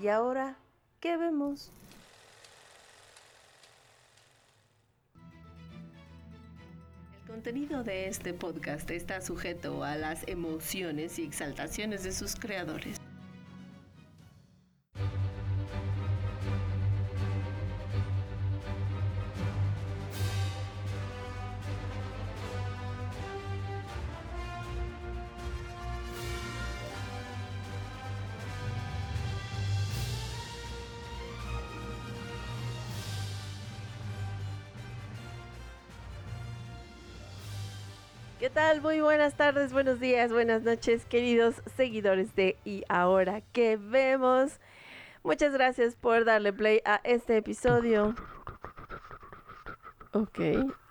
¿Y 0.00 0.06
ahora 0.06 0.56
qué 1.00 1.16
vemos? 1.16 1.72
El 7.22 7.32
contenido 7.32 7.82
de 7.82 8.06
este 8.06 8.32
podcast 8.32 8.88
está 8.92 9.20
sujeto 9.20 9.82
a 9.82 9.96
las 9.96 10.26
emociones 10.28 11.18
y 11.18 11.24
exaltaciones 11.24 12.04
de 12.04 12.12
sus 12.12 12.36
creadores. 12.36 13.00
¿Qué 38.38 38.50
tal? 38.50 38.80
Muy 38.82 39.00
buenas 39.00 39.34
tardes, 39.34 39.72
buenos 39.72 39.98
días, 39.98 40.32
buenas 40.32 40.62
noches, 40.62 41.04
queridos 41.06 41.56
seguidores 41.76 42.36
de 42.36 42.56
Y 42.64 42.84
ahora 42.88 43.40
que 43.52 43.76
vemos. 43.76 44.60
Muchas 45.24 45.52
gracias 45.52 45.96
por 45.96 46.24
darle 46.24 46.52
play 46.52 46.80
a 46.84 47.00
este 47.02 47.38
episodio. 47.38 48.14
Ok. 50.12 50.38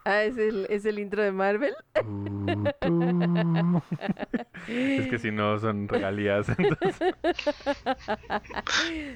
Ah, 0.09 0.23
¿es 0.23 0.37
el, 0.37 0.65
es 0.69 0.85
el 0.85 0.99
intro 0.99 1.21
de 1.21 1.33
Marvel? 1.33 1.75
es 4.69 5.07
que 5.09 5.19
si 5.19 5.31
no 5.31 5.59
son 5.59 5.89
regalías, 5.89 6.47
entonces 6.57 7.13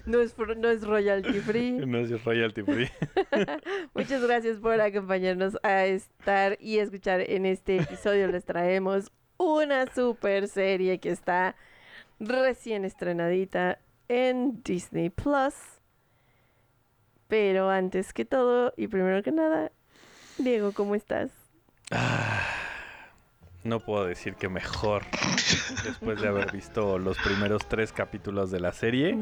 No 0.05 0.19
es, 0.19 0.35
no 0.57 0.69
es 0.69 0.85
royalty 0.85 1.39
free. 1.39 1.71
no 1.71 1.97
es 1.97 2.23
royalty 2.25 2.63
free. 2.63 2.89
Muchas 3.93 4.21
gracias 4.21 4.57
por 4.57 4.81
acompañarnos 4.81 5.57
a 5.63 5.85
estar 5.85 6.57
y 6.59 6.79
escuchar 6.79 7.21
en 7.21 7.45
este 7.45 7.77
episodio. 7.77 8.27
Les 8.27 8.43
traemos 8.43 9.13
una 9.37 9.85
super 9.93 10.49
serie 10.49 10.99
que 10.99 11.11
está 11.11 11.55
recién 12.19 12.83
estrenadita 12.83 13.79
en 14.09 14.61
Disney 14.61 15.09
Plus. 15.09 15.53
Pero 17.29 17.69
antes 17.69 18.11
que 18.11 18.25
todo 18.25 18.73
y 18.75 18.89
primero 18.89 19.23
que 19.23 19.31
nada, 19.31 19.71
Diego, 20.43 20.71
¿cómo 20.73 20.95
estás? 20.95 21.31
No 23.63 23.79
puedo 23.79 24.05
decir 24.05 24.35
que 24.35 24.49
mejor 24.49 25.03
después 25.83 26.19
de 26.21 26.27
haber 26.27 26.51
visto 26.51 26.97
los 26.97 27.17
primeros 27.19 27.67
tres 27.67 27.91
capítulos 27.91 28.49
de 28.49 28.59
la 28.59 28.71
serie. 28.71 29.17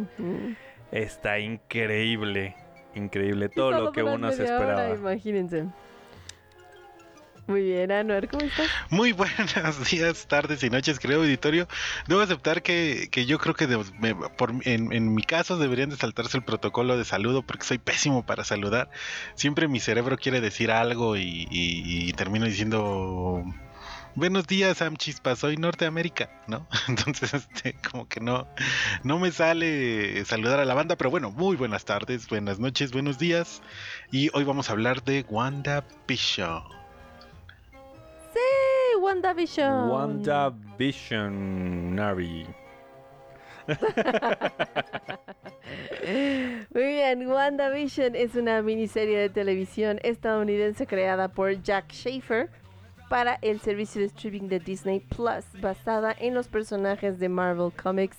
Está 0.91 1.39
increíble, 1.39 2.55
increíble 2.95 3.49
todo 3.49 3.71
lo 3.71 3.91
que 3.91 4.01
uno 4.03 4.31
se 4.31 4.43
hora, 4.43 4.53
esperaba. 4.53 4.95
imagínense. 4.95 5.65
Muy 7.49 7.63
bien, 7.63 7.91
Anuar, 7.91 8.27
¿cómo 8.29 8.43
estás? 8.45 8.67
Muy 8.91 9.11
buenos 9.13 9.89
días, 9.89 10.27
tardes 10.27 10.63
y 10.63 10.69
noches, 10.69 10.99
querido 10.99 11.21
auditorio. 11.21 11.67
Debo 12.07 12.21
aceptar 12.21 12.61
que, 12.61 13.09
que 13.11 13.25
yo 13.25 13.39
creo 13.39 13.55
que 13.55 13.67
me- 13.99 14.13
por, 14.13 14.51
en, 14.65 14.93
en 14.93 15.15
mi 15.15 15.23
caso 15.23 15.57
deberían 15.57 15.89
de 15.89 15.97
saltarse 15.97 16.37
el 16.37 16.43
protocolo 16.43 16.95
de 16.95 17.05
saludo 17.05 17.41
porque 17.41 17.65
soy 17.65 17.79
pésimo 17.79 18.23
para 18.23 18.43
saludar. 18.43 18.91
Siempre 19.33 19.67
mi 19.67 19.79
cerebro 19.79 20.15
quiere 20.17 20.41
decir 20.41 20.69
algo 20.71 21.17
y 21.17 22.13
termino 22.15 22.45
diciendo... 22.45 23.43
Buenos 24.15 24.47
días, 24.47 24.77
Sam 24.77 24.97
Chispa, 24.97 25.35
soy 25.35 25.57
Norteamérica, 25.57 26.29
¿no? 26.47 26.67
Entonces, 26.87 27.33
este, 27.33 27.75
como 27.89 28.07
que 28.07 28.19
no, 28.19 28.47
no 29.03 29.17
me 29.17 29.31
sale 29.31 30.23
saludar 30.25 30.59
a 30.59 30.65
la 30.65 30.73
banda, 30.73 30.95
pero 30.97 31.09
bueno, 31.09 31.31
muy 31.31 31.55
buenas 31.55 31.85
tardes, 31.85 32.27
buenas 32.27 32.59
noches, 32.59 32.91
buenos 32.91 33.17
días. 33.17 33.61
Y 34.11 34.29
hoy 34.33 34.43
vamos 34.43 34.69
a 34.69 34.73
hablar 34.73 35.03
de 35.03 35.25
WandaVision. 35.29 36.78
¡Sí! 38.33 38.39
WandaVision. 38.99 39.89
WandaVision 39.89 41.95
Navi. 41.95 42.45
Muy 46.73 46.83
bien, 46.83 47.27
WandaVision 47.27 48.15
es 48.15 48.35
una 48.35 48.61
miniserie 48.61 49.19
de 49.19 49.29
televisión 49.29 49.99
estadounidense 50.03 50.87
creada 50.87 51.27
por 51.27 51.61
Jack 51.61 51.91
Schaefer 51.91 52.49
para 53.09 53.37
el 53.41 53.59
servicio 53.59 54.01
de 54.01 54.07
streaming 54.07 54.49
de 54.49 54.59
Disney 54.59 54.99
Plus, 54.99 55.45
basada 55.61 56.15
en 56.17 56.33
los 56.33 56.47
personajes 56.47 57.19
de 57.19 57.29
Marvel 57.29 57.71
Comics 57.71 58.17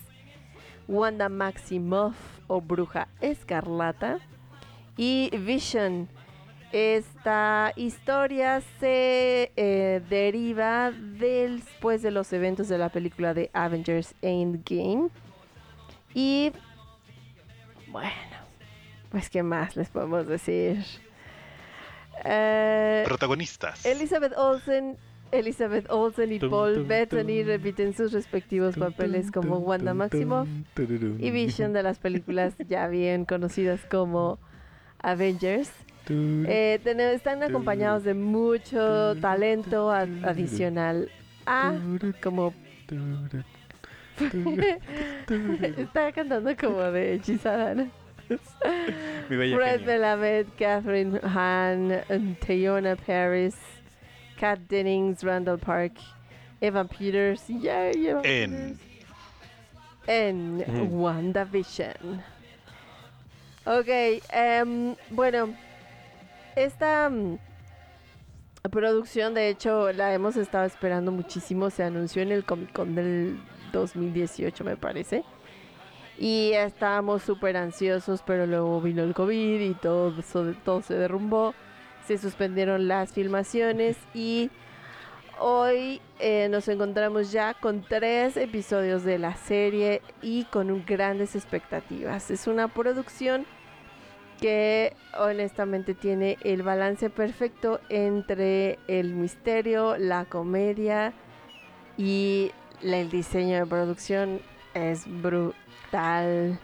Wanda 0.87 1.29
Maximoff 1.29 2.15
o 2.47 2.61
Bruja 2.61 3.07
Escarlata 3.21 4.19
y 4.97 5.29
Vision. 5.37 6.09
Esta 6.71 7.73
historia 7.75 8.61
se 8.79 9.51
eh, 9.57 10.01
deriva 10.09 10.91
después 10.91 12.01
de 12.01 12.11
los 12.11 12.31
eventos 12.31 12.69
de 12.69 12.77
la 12.77 12.89
película 12.89 13.33
de 13.33 13.49
Avengers 13.53 14.15
Endgame. 14.21 15.09
Y 16.13 16.53
bueno, 17.87 18.11
pues 19.09 19.29
qué 19.29 19.43
más 19.43 19.75
les 19.75 19.89
podemos 19.89 20.25
decir. 20.27 20.83
Eh, 22.23 23.03
Protagonistas. 23.05 23.85
Elizabeth 23.85 24.33
Olsen, 24.37 24.97
Elizabeth 25.31 25.89
Olsen 25.89 26.31
y 26.31 26.39
Tum, 26.39 26.51
Paul 26.51 26.75
tum, 26.75 26.87
Bettany 26.87 27.39
tum. 27.39 27.47
repiten 27.47 27.93
sus 27.93 28.13
respectivos 28.13 28.77
papeles 28.77 29.31
como 29.31 29.57
Wanda 29.57 29.93
Maximoff 29.93 30.47
y 31.19 31.31
Vision 31.31 31.73
de 31.73 31.83
las 31.83 31.99
películas 31.99 32.55
ya 32.67 32.87
bien 32.87 33.25
conocidas 33.25 33.81
como 33.89 34.39
Avengers. 34.99 35.69
Eh, 36.09 36.79
tene- 36.83 37.13
están 37.13 37.41
acompañados 37.43 38.03
de 38.03 38.13
mucho 38.13 39.15
talento 39.21 39.91
a- 39.91 40.01
adicional 40.23 41.09
a 41.45 41.73
como 42.21 42.53
está 45.77 46.11
cantando 46.11 46.55
como 46.57 46.81
de 46.91 47.15
hechizada, 47.15 47.75
¿no? 47.75 47.89
Mi 49.29 49.35
bella 49.35 49.55
Fred. 49.57 49.81
Melamed, 49.85 50.45
Catherine 50.57 51.19
Hahn, 51.23 52.35
Tayona 52.45 52.95
Paris, 52.95 53.55
Kat 54.39 54.59
Dennings, 54.69 55.23
Randall 55.23 55.59
Park, 55.59 55.93
Evan 56.61 56.87
Peters, 56.87 57.43
yay, 57.47 58.07
Evan 58.07 58.25
En- 58.25 58.51
Peters. 58.51 58.79
en 60.07 60.63
Ujú. 60.67 61.03
WandaVision. 61.03 62.21
Ok, 63.65 63.87
em, 64.31 64.95
bueno, 65.11 65.53
esta 66.55 67.09
mm, 67.09 67.37
producción 68.69 69.33
de 69.33 69.49
hecho 69.49 69.91
la 69.91 70.13
hemos 70.13 70.35
estado 70.37 70.65
esperando 70.65 71.11
muchísimo, 71.11 71.69
se 71.69 71.83
anunció 71.83 72.21
en 72.21 72.31
el 72.31 72.45
Comic 72.45 72.71
Con 72.73 72.95
del 72.95 73.39
2018 73.71 74.63
me 74.63 74.77
parece. 74.77 75.23
Y 76.17 76.51
estábamos 76.53 77.23
súper 77.23 77.57
ansiosos, 77.57 78.21
pero 78.21 78.45
luego 78.45 78.79
vino 78.81 79.01
el 79.01 79.13
COVID 79.13 79.59
y 79.59 79.73
todo, 79.73 80.13
todo 80.63 80.81
se 80.81 80.93
derrumbó. 80.93 81.55
Se 82.05 82.17
suspendieron 82.17 82.87
las 82.87 83.11
filmaciones 83.11 83.97
y 84.13 84.51
hoy 85.39 85.99
eh, 86.19 86.47
nos 86.49 86.67
encontramos 86.67 87.31
ya 87.31 87.55
con 87.55 87.81
tres 87.81 88.37
episodios 88.37 89.03
de 89.03 89.17
la 89.17 89.35
serie 89.35 90.01
y 90.21 90.43
con 90.45 90.85
grandes 90.85 91.35
expectativas. 91.35 92.29
Es 92.29 92.45
una 92.45 92.67
producción 92.67 93.47
que 94.41 94.93
honestamente 95.17 95.93
tiene 95.93 96.37
el 96.43 96.63
balance 96.63 97.09
perfecto 97.11 97.79
entre 97.89 98.79
el 98.87 99.13
misterio, 99.13 99.95
la 99.97 100.25
comedia 100.25 101.13
y 101.95 102.51
el 102.81 103.11
diseño 103.11 103.59
de 103.59 103.65
producción 103.67 104.41
es 104.73 105.05
brutal. 105.21 106.59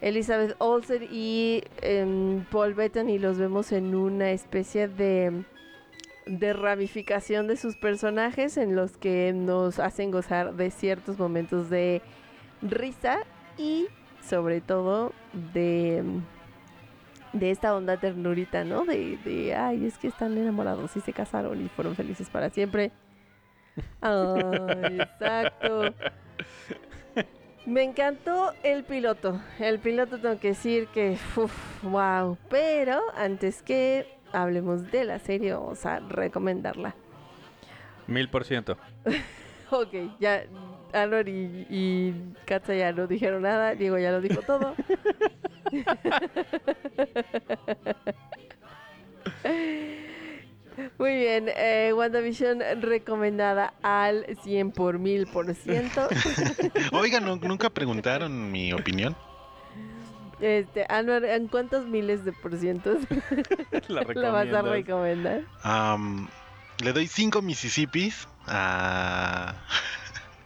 Elizabeth 0.00 0.56
Olsen 0.58 1.06
y 1.10 1.62
em, 1.82 2.44
Paul 2.46 2.74
Bettany 2.74 3.18
los 3.18 3.38
vemos 3.38 3.72
en 3.72 3.94
una 3.94 4.30
especie 4.30 4.88
de, 4.88 5.44
de 6.26 6.52
ramificación 6.54 7.46
de 7.46 7.58
sus 7.58 7.76
personajes 7.76 8.56
en 8.56 8.74
los 8.76 8.96
que 8.96 9.32
nos 9.34 9.78
hacen 9.78 10.10
gozar 10.10 10.54
de 10.54 10.70
ciertos 10.70 11.18
momentos 11.18 11.68
de 11.68 12.00
risa 12.62 13.20
y 13.58 13.88
sobre 14.26 14.62
todo 14.62 15.12
de, 15.52 16.02
de 17.34 17.50
esta 17.50 17.74
onda 17.74 17.98
ternurita, 17.98 18.64
¿no? 18.64 18.84
De, 18.84 19.18
de, 19.18 19.54
ay, 19.54 19.84
es 19.84 19.98
que 19.98 20.08
están 20.08 20.38
enamorados 20.38 20.96
y 20.96 21.00
se 21.00 21.12
casaron 21.12 21.60
y 21.64 21.68
fueron 21.68 21.94
felices 21.94 22.30
para 22.30 22.48
siempre. 22.48 22.92
Ay, 24.00 25.00
exacto. 25.00 25.94
Me 27.66 27.82
encantó 27.82 28.52
el 28.62 28.84
piloto. 28.84 29.40
El 29.58 29.78
piloto 29.78 30.18
tengo 30.18 30.38
que 30.38 30.48
decir 30.48 30.86
que, 30.88 31.18
uf, 31.36 31.82
wow. 31.82 32.38
Pero 32.48 33.00
antes 33.16 33.62
que 33.62 34.06
hablemos 34.32 34.90
de 34.90 35.04
la 35.04 35.18
serie, 35.18 35.54
vamos 35.54 35.84
a 35.86 35.98
recomendarla. 36.00 36.94
Mil 38.06 38.28
por 38.28 38.44
ciento. 38.44 38.76
Ok, 39.70 39.94
ya 40.20 40.44
y 41.26 42.12
Katza 42.44 42.74
ya 42.74 42.92
no 42.92 43.08
dijeron 43.08 43.42
nada, 43.42 43.74
Diego 43.74 43.98
ya 43.98 44.12
lo 44.12 44.20
dijo 44.20 44.42
todo. 44.42 44.74
Muy 50.98 51.14
bien, 51.14 51.48
eh, 51.56 51.92
WandaVision 51.94 52.60
recomendada 52.80 53.74
al 53.82 54.26
100 54.42 54.72
por 54.72 54.98
mil 54.98 55.26
por 55.26 55.54
ciento. 55.54 56.08
Oigan, 56.92 57.24
¿nu- 57.24 57.36
nunca 57.36 57.70
preguntaron 57.70 58.50
mi 58.50 58.72
opinión. 58.72 59.16
Este, 60.40 60.84
Anor, 60.88 61.24
¿en 61.24 61.48
cuántos 61.48 61.86
miles 61.86 62.24
de 62.24 62.32
por 62.32 62.56
cientos 62.58 63.02
La 63.88 64.04
la 64.14 64.30
vas 64.30 64.52
a 64.52 64.62
recomendar? 64.62 65.42
Am, 65.62 66.28
le 66.82 66.92
doy 66.92 67.06
5 67.06 67.40
Mississippis 67.40 68.26
a, 68.46 69.54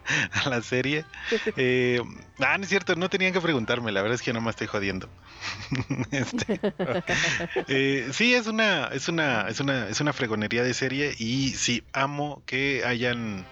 a 0.45 0.49
la 0.49 0.61
serie. 0.61 1.05
Eh, 1.55 2.01
ah, 2.39 2.57
no 2.57 2.63
es 2.63 2.69
cierto, 2.69 2.95
no 2.95 3.09
tenían 3.09 3.33
que 3.33 3.41
preguntarme, 3.41 3.91
la 3.91 4.01
verdad 4.01 4.15
es 4.15 4.21
que 4.21 4.33
no 4.33 4.41
me 4.41 4.49
estoy 4.49 4.67
jodiendo. 4.67 5.09
Este, 6.11 6.59
eh, 7.67 8.09
sí, 8.11 8.33
es 8.33 8.47
una, 8.47 8.87
es 8.87 9.07
una, 9.07 9.47
es 9.47 9.59
una, 9.59 9.87
es 9.87 10.01
una 10.01 10.11
fregonería 10.13 10.63
de 10.63 10.73
serie 10.73 11.13
y 11.17 11.49
sí, 11.51 11.83
amo 11.93 12.41
que 12.45 12.83
hayan 12.85 13.45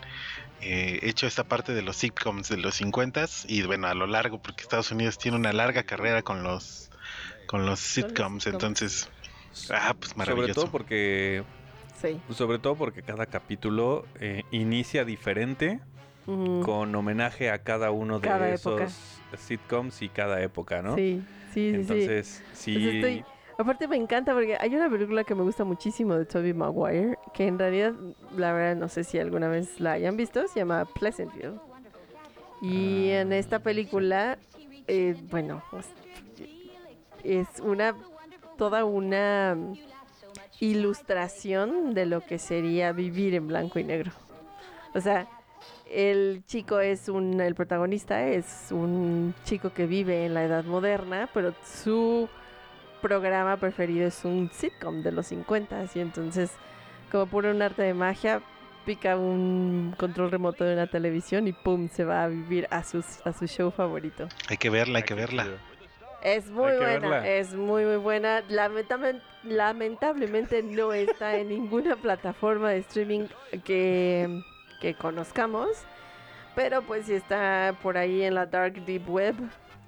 eh, 0.61 0.99
hecho 1.03 1.27
esta 1.27 1.43
parte 1.43 1.73
de 1.73 1.81
los 1.81 1.97
sitcoms 1.97 2.49
de 2.49 2.57
los 2.57 2.75
50 2.75 3.25
y 3.47 3.61
bueno, 3.63 3.87
a 3.87 3.93
lo 3.93 4.07
largo, 4.07 4.41
porque 4.41 4.63
Estados 4.63 4.91
Unidos 4.91 5.17
tiene 5.17 5.37
una 5.37 5.53
larga 5.53 5.83
carrera 5.83 6.21
con 6.23 6.43
los 6.43 6.89
con 7.45 7.65
los 7.65 7.79
sitcoms, 7.79 8.45
entonces, 8.47 9.07
ah, 9.71 9.95
pues 9.97 10.09
Sobre 10.11 10.17
maravilloso. 10.17 10.53
todo 10.61 10.71
porque 10.71 11.43
Sí. 12.01 12.19
sobre 12.33 12.59
todo 12.59 12.75
porque 12.75 13.01
cada 13.01 13.25
capítulo 13.25 14.05
eh, 14.19 14.43
inicia 14.51 15.05
diferente 15.05 15.79
Con 16.27 16.93
homenaje 16.93 17.49
a 17.49 17.59
cada 17.63 17.89
uno 17.91 18.19
de 18.19 18.27
Cada 18.27 18.49
esos 18.49 18.81
época. 18.81 19.37
sitcoms 19.37 20.01
y 20.01 20.09
cada 20.09 20.41
época, 20.41 20.81
¿no? 20.81 20.95
Sí, 20.95 21.23
sí, 21.53 21.53
sí, 21.53 21.71
sí. 21.71 21.75
Entonces, 21.75 22.43
sí, 22.53 22.73
Pues 22.73 22.85
estoy- 22.95 23.25
Aparte 23.59 23.87
me 23.87 23.95
encanta 23.95 24.33
porque 24.35 24.55
hay 24.59 24.75
una 24.75 24.87
película 24.87 25.23
que 25.23 25.33
me 25.33 25.41
gusta 25.41 25.63
muchísimo 25.63 26.13
de 26.15 26.25
Tobey 26.25 26.53
Maguire, 26.53 27.17
que 27.33 27.47
en 27.47 27.57
realidad, 27.57 27.93
la 28.35 28.53
verdad, 28.53 28.75
no 28.75 28.87
sé 28.87 29.03
si 29.03 29.17
alguna 29.17 29.47
vez 29.47 29.79
la 29.79 29.93
hayan 29.93 30.15
visto, 30.15 30.47
se 30.47 30.59
llama 30.59 30.85
Pleasantville. 30.85 31.55
Y 32.61 33.09
Ah. 33.09 33.21
en 33.21 33.33
esta 33.33 33.57
película, 33.57 34.37
eh, 34.87 35.15
bueno, 35.31 35.63
pues, 35.71 35.87
es 37.23 37.47
una, 37.61 37.95
toda 38.59 38.85
una 38.85 39.57
ilustración 40.59 41.93
de 41.93 42.05
lo 42.05 42.21
que 42.21 42.37
sería 42.39 42.91
vivir 42.91 43.33
en 43.33 43.47
blanco 43.47 43.79
y 43.79 43.83
negro. 43.83 44.11
O 44.93 45.01
sea, 45.01 45.27
el 45.91 46.43
chico 46.45 46.79
es 46.79 47.09
un, 47.09 47.39
el 47.41 47.55
protagonista 47.55 48.27
es 48.27 48.67
un 48.71 49.33
chico 49.43 49.73
que 49.73 49.85
vive 49.85 50.25
en 50.25 50.33
la 50.33 50.43
edad 50.43 50.63
moderna, 50.65 51.29
pero 51.33 51.53
su 51.63 52.29
programa 53.01 53.57
preferido 53.57 54.07
es 54.07 54.25
un 54.25 54.49
sitcom 54.51 55.03
de 55.03 55.11
los 55.11 55.27
50 55.27 55.85
y 55.93 55.99
entonces 55.99 56.51
como 57.11 57.27
por 57.27 57.45
un 57.45 57.61
arte 57.61 57.83
de 57.83 57.93
magia 57.93 58.41
pica 58.85 59.17
un 59.17 59.93
control 59.97 60.31
remoto 60.31 60.63
de 60.63 60.73
una 60.73 60.87
televisión 60.87 61.47
y 61.47 61.53
pum 61.53 61.89
se 61.89 62.05
va 62.05 62.23
a 62.23 62.27
vivir 62.27 62.67
a 62.71 62.83
sus 62.83 63.25
a 63.25 63.33
su 63.33 63.45
show 63.45 63.69
favorito. 63.69 64.27
Hay 64.49 64.57
que 64.57 64.69
verla, 64.69 64.99
hay 64.99 65.03
que 65.03 65.13
verla. 65.13 65.45
Es 66.23 66.49
muy 66.49 66.71
buena, 66.73 67.09
verla. 67.09 67.27
es 67.27 67.53
muy 67.53 67.85
muy 67.85 67.97
buena. 67.97 68.43
Lamentablemente 69.43 70.63
no 70.63 70.93
está 70.93 71.37
en 71.37 71.49
ninguna 71.49 71.95
plataforma 72.01 72.71
de 72.71 72.79
streaming 72.79 73.27
que, 73.63 74.41
que 74.79 74.93
conozcamos, 74.95 75.69
pero 76.55 76.81
pues 76.81 77.05
si 77.05 77.13
está 77.13 77.75
por 77.81 77.97
ahí 77.97 78.23
en 78.23 78.35
la 78.35 78.45
dark 78.45 78.85
deep 78.85 79.09
web, 79.09 79.35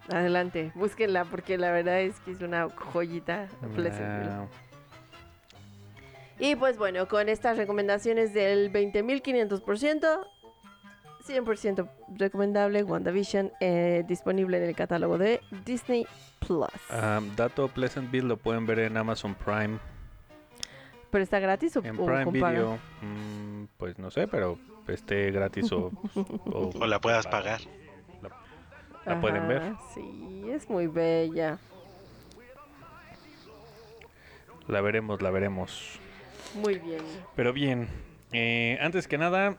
adelante, 0.10 0.72
búsquenla 0.76 1.26
porque 1.26 1.58
la 1.58 1.72
verdad 1.72 2.02
es 2.02 2.20
que 2.22 2.32
es 2.32 2.42
una 2.42 2.70
joyita. 2.70 3.48
Pleasantville. 3.76 4.32
Ah, 4.32 4.48
Y 6.40 6.56
pues 6.56 6.78
bueno, 6.78 7.08
con 7.08 7.30
estas 7.30 7.58
recomendaciones 7.58 8.34
del 8.34 8.72
20.500%, 8.72 10.26
100% 11.28 11.90
recomendable 12.18 12.84
WandaVision, 12.84 13.52
eh, 13.60 14.04
disponible 14.08 14.58
en 14.58 14.64
el 14.64 14.76
catálogo 14.76 15.18
de 15.18 15.42
Disney 15.66 16.08
Plus. 16.40 16.68
ah, 16.90 17.20
dato 17.36 17.68
Pleasantville 17.68 18.28
lo 18.28 18.38
pueden 18.38 18.66
ver 18.66 18.80
en 18.80 18.98
Amazon 18.98 19.36
Prime. 19.36 19.78
¿Pero 21.12 21.24
está 21.24 21.40
gratis 21.40 21.76
o, 21.76 21.84
En 21.84 22.00
o 22.00 22.06
Prime? 22.06 22.26
Video, 22.32 22.78
mm, 23.02 23.64
pues 23.78 23.98
no 24.00 24.12
sé, 24.12 24.28
pero 24.28 24.58
esté 24.90 25.32
gratis 25.32 25.72
o, 25.72 25.92
o- 26.46 26.72
O 26.80 26.86
la 26.88 27.00
puedas 27.00 27.28
pagar. 27.28 27.62
La 29.06 29.20
pueden 29.22 29.48
ver. 29.48 29.74
Sí, 29.94 30.50
es 30.52 30.70
muy 30.70 30.88
bella. 30.88 31.58
La 34.68 34.82
veremos, 34.82 35.22
la 35.22 35.32
veremos. 35.32 36.00
Muy 36.56 36.78
bien. 36.78 37.02
Pero 37.36 37.54
bien, 37.54 37.88
eh, 38.34 38.78
antes 38.82 39.08
que 39.08 39.18
nada, 39.18 39.56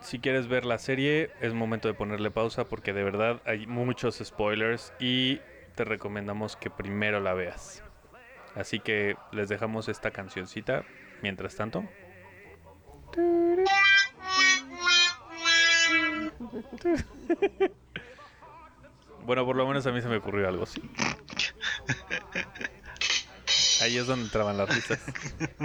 si 0.00 0.18
quieres 0.18 0.48
ver 0.48 0.64
la 0.64 0.78
serie, 0.78 1.30
es 1.40 1.52
momento 1.54 1.86
de 1.88 1.94
ponerle 1.94 2.30
pausa 2.30 2.64
porque 2.64 2.92
de 2.92 3.04
verdad 3.04 3.40
hay 3.44 3.66
muchos 3.66 4.16
spoilers 4.24 4.92
y 4.98 5.40
te 5.74 5.84
recomendamos 5.84 6.56
que 6.56 6.70
primero 6.70 7.20
la 7.20 7.34
veas. 7.34 7.82
Así 8.56 8.80
que 8.80 9.16
les 9.30 9.48
dejamos 9.48 9.88
esta 9.88 10.10
cancioncita 10.10 10.84
mientras 11.22 11.54
tanto. 11.54 11.84
Bueno, 19.28 19.44
por 19.44 19.56
lo 19.56 19.66
menos 19.66 19.86
a 19.86 19.92
mí 19.92 20.00
se 20.00 20.08
me 20.08 20.16
ocurrió 20.16 20.48
algo 20.48 20.62
así. 20.62 20.80
Ahí 23.82 23.98
es 23.98 24.06
donde 24.06 24.24
entraban 24.24 24.56
las 24.56 24.74
risas. 24.74 24.98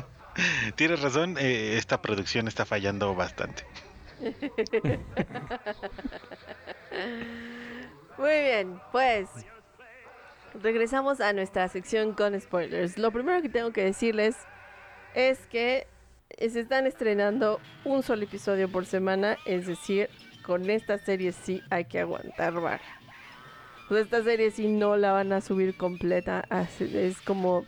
Tienes 0.76 1.02
razón, 1.02 1.38
eh, 1.40 1.78
esta 1.78 2.02
producción 2.02 2.50
está 2.50 2.66
fallando 2.66 3.16
bastante. 3.16 3.64
Muy 8.18 8.40
bien, 8.42 8.82
pues 8.92 9.30
regresamos 10.62 11.22
a 11.22 11.32
nuestra 11.32 11.70
sección 11.70 12.14
con 12.14 12.38
spoilers. 12.42 12.98
Lo 12.98 13.12
primero 13.12 13.42
que 13.42 13.48
tengo 13.48 13.72
que 13.72 13.86
decirles 13.86 14.36
es 15.16 15.40
que 15.48 15.88
se 16.40 16.60
están 16.62 16.88
estrenando 16.88 17.60
un 17.86 18.04
solo 18.04 18.24
episodio 18.24 18.70
por 18.70 18.86
semana, 18.86 19.38
es 19.46 19.68
decir, 19.68 20.10
con 20.44 20.70
esta 20.70 20.98
serie 20.98 21.32
sí 21.32 21.62
hay 21.70 21.86
que 21.86 22.00
aguantar 22.00 22.54
vara. 22.54 22.82
O 23.90 23.94
sea, 23.94 24.02
esta 24.04 24.24
serie 24.24 24.52
sí 24.52 24.68
no 24.68 24.96
la 24.98 25.12
van 25.12 25.32
a 25.34 25.42
subir 25.42 25.76
completa, 25.78 26.46
así- 26.50 26.90
es 26.98 27.22
como 27.22 27.66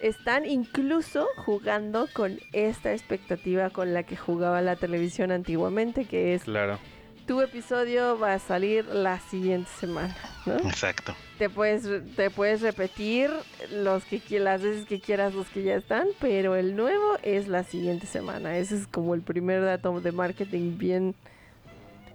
están 0.00 0.44
incluso 0.46 1.26
jugando 1.38 2.08
con 2.12 2.38
esta 2.52 2.92
expectativa 2.92 3.70
con 3.70 3.94
la 3.94 4.04
que 4.04 4.16
jugaba 4.16 4.62
la 4.62 4.76
televisión 4.76 5.32
antiguamente, 5.32 6.04
que 6.04 6.34
es 6.34 6.44
Claro. 6.44 6.78
tu 7.26 7.40
episodio 7.40 8.16
va 8.18 8.34
a 8.34 8.38
salir 8.38 8.84
la 8.86 9.18
siguiente 9.18 9.68
semana, 9.80 10.16
¿no? 10.46 10.54
Exacto. 10.68 11.14
Te 11.38 11.48
puedes, 11.48 11.84
te 12.16 12.30
puedes 12.30 12.60
repetir 12.62 13.30
los 13.70 14.04
que 14.04 14.20
las 14.40 14.60
veces 14.60 14.86
que 14.86 15.00
quieras 15.00 15.34
los 15.34 15.46
que 15.48 15.62
ya 15.62 15.76
están, 15.76 16.08
pero 16.18 16.56
el 16.56 16.74
nuevo 16.74 17.16
es 17.22 17.46
la 17.46 17.62
siguiente 17.62 18.06
semana. 18.06 18.56
Ese 18.56 18.76
es 18.76 18.86
como 18.88 19.14
el 19.14 19.22
primer 19.22 19.64
dato 19.64 20.00
de 20.00 20.10
marketing 20.10 20.78
bien, 20.78 21.14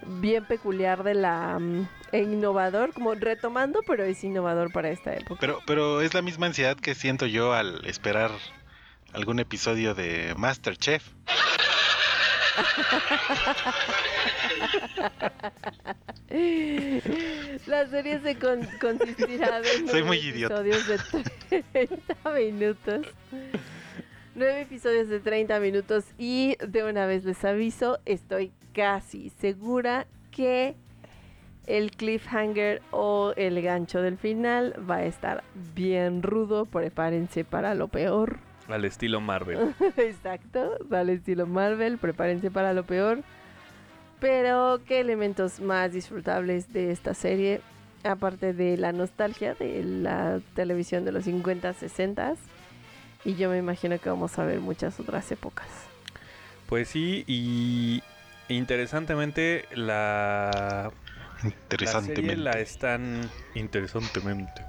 bien 0.06 0.46
peculiar 0.46 1.04
de 1.04 1.14
la 1.14 1.58
mm, 1.58 1.88
e 2.12 2.20
innovador, 2.20 2.94
como 2.94 3.16
retomando, 3.16 3.82
pero 3.88 4.04
es 4.04 4.24
innovador 4.24 4.72
para 4.74 4.90
esta 4.90 5.14
época. 5.14 5.40
Pero, 5.40 5.60
pero 5.66 6.02
es 6.02 6.14
la 6.14 6.22
misma 6.22 6.48
ansiedad 6.48 6.76
que 6.76 6.94
siento 6.94 7.26
yo 7.26 7.54
al 7.54 7.86
esperar 7.86 8.32
algún 9.14 9.40
episodio 9.40 9.96
de 9.96 10.34
Masterchef. 10.38 11.08
La 17.68 17.88
serie 17.88 18.20
se 18.20 18.36
con- 18.38 18.68
consistirá 18.82 19.62
de 19.62 19.68
Soy 19.68 19.84
nueve 19.86 20.04
muy 20.04 20.18
idiota. 20.18 20.62
episodios 20.62 20.88
de 21.50 21.64
30 21.74 22.32
minutos. 22.36 23.08
Nueve 24.36 24.62
episodios 24.62 25.10
de 25.10 25.20
30 25.20 25.60
minutos 25.60 26.06
y 26.18 26.58
de 26.66 26.84
una 26.84 27.06
vez 27.06 27.24
les 27.24 27.44
aviso, 27.46 28.00
estoy 28.06 28.52
casi 28.74 29.30
segura 29.30 30.08
que 30.32 30.76
el 31.68 31.92
cliffhanger 31.92 32.82
o 32.92 33.34
el 33.38 33.62
gancho 33.62 34.02
del 34.02 34.18
final 34.18 34.74
va 34.90 34.98
a 34.98 35.06
estar 35.06 35.44
bien 35.76 36.24
rudo. 36.24 36.66
Prepárense 36.66 37.44
para 37.46 37.76
lo 37.76 37.88
peor. 37.90 38.40
Al 38.68 38.86
estilo 38.86 39.22
Marvel. 39.22 39.76
Exacto, 39.98 40.78
al 40.92 41.10
estilo 41.10 41.46
Marvel. 41.46 41.98
Prepárense 42.00 42.50
para 42.50 42.74
lo 42.74 42.86
peor. 42.86 43.20
Pero, 44.24 44.80
¿qué 44.88 45.02
elementos 45.02 45.60
más 45.60 45.92
disfrutables 45.92 46.72
de 46.72 46.92
esta 46.92 47.14
serie? 47.14 47.60
Aparte 48.06 48.54
de 48.54 48.78
la 48.78 48.94
nostalgia 48.94 49.54
de 49.54 49.84
la 49.84 50.40
televisión 50.56 51.04
de 51.04 51.12
los 51.12 51.26
50, 51.26 51.74
60 51.74 52.36
y 53.26 53.36
yo 53.36 53.50
me 53.50 53.58
imagino 53.58 54.00
que 54.00 54.08
vamos 54.10 54.40
a 54.40 54.46
ver 54.46 54.62
muchas 54.62 54.98
otras 55.02 55.30
épocas. 55.34 55.68
Pues 56.68 56.88
sí, 56.88 57.26
y 57.28 58.02
interesantemente 58.48 59.66
la, 59.76 60.50
la 60.54 60.92
serie 61.42 61.58
Interesantemente. 61.64 62.38
la 62.38 62.52
están 62.52 63.30
interesantemente. 63.56 64.62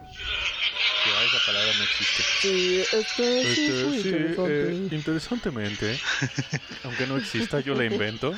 Ya, 1.35 1.39
esa 1.39 1.47
palabra 1.47 1.73
no 1.77 1.85
existe. 1.85 2.23
Sí, 2.41 2.81
esto 2.81 3.23
Este, 3.23 4.03
sí, 4.03 4.11
eh, 4.47 4.89
interesantemente, 4.95 5.99
aunque 6.85 7.07
no 7.07 7.17
exista, 7.17 7.61
yo 7.61 7.75
la 7.75 7.85
invento. 7.85 8.33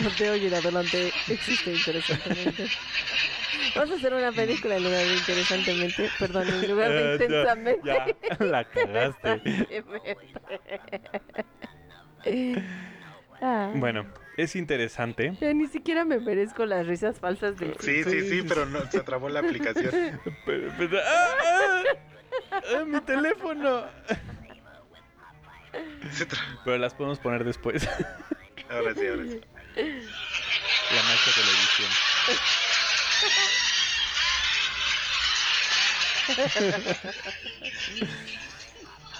No 0.00 0.10
te 0.10 0.30
oyen 0.30 0.54
adelante, 0.54 1.12
existe 1.28 1.72
interesantemente. 1.74 2.66
Vamos 3.74 3.92
a 3.92 3.94
hacer 3.96 4.14
una 4.14 4.32
película 4.32 4.76
en 4.76 4.84
lugar 4.84 5.04
de 5.04 5.14
interesantemente, 5.14 6.10
perdón, 6.18 6.48
en 6.48 6.68
lugar 6.70 6.90
de 6.90 6.98
Eh, 7.14 7.18
ya, 7.18 7.24
intensamente. 7.24 7.80
ya, 7.84 8.06
la 8.44 8.64
cagaste. 8.64 9.66
Ah, 13.42 13.70
Bueno, 13.74 14.06
es 14.38 14.56
interesante. 14.56 15.36
ya 15.38 15.52
ni 15.52 15.66
siquiera 15.66 16.06
me 16.06 16.18
merezco 16.18 16.64
las 16.64 16.86
risas 16.86 17.20
falsas 17.20 17.58
de 17.58 17.74
Sí, 17.80 18.02
sí, 18.02 18.22
sí, 18.30 18.42
pero 18.48 18.64
no, 18.64 18.90
se 18.90 19.00
trabó 19.00 19.28
la 19.28 19.40
aplicación. 19.40 19.90
Pero- 20.46 20.72
pero- 20.78 20.98
¡Ah! 21.04 21.82
¡Ah! 22.56 22.62
¡Ah, 22.80 22.84
¡Mi 22.84 23.00
teléfono! 23.00 23.84
Pero 26.64 26.78
las 26.78 26.94
podemos 26.94 27.18
poner 27.18 27.44
después. 27.44 27.86
Ahora 28.70 28.94
sí, 28.94 29.06
ahora 29.06 29.24
sí. 29.24 29.40
La 29.76 31.02
magia 31.02 31.32
de 31.36 31.44
la 31.44 31.50
edición. 31.52 31.90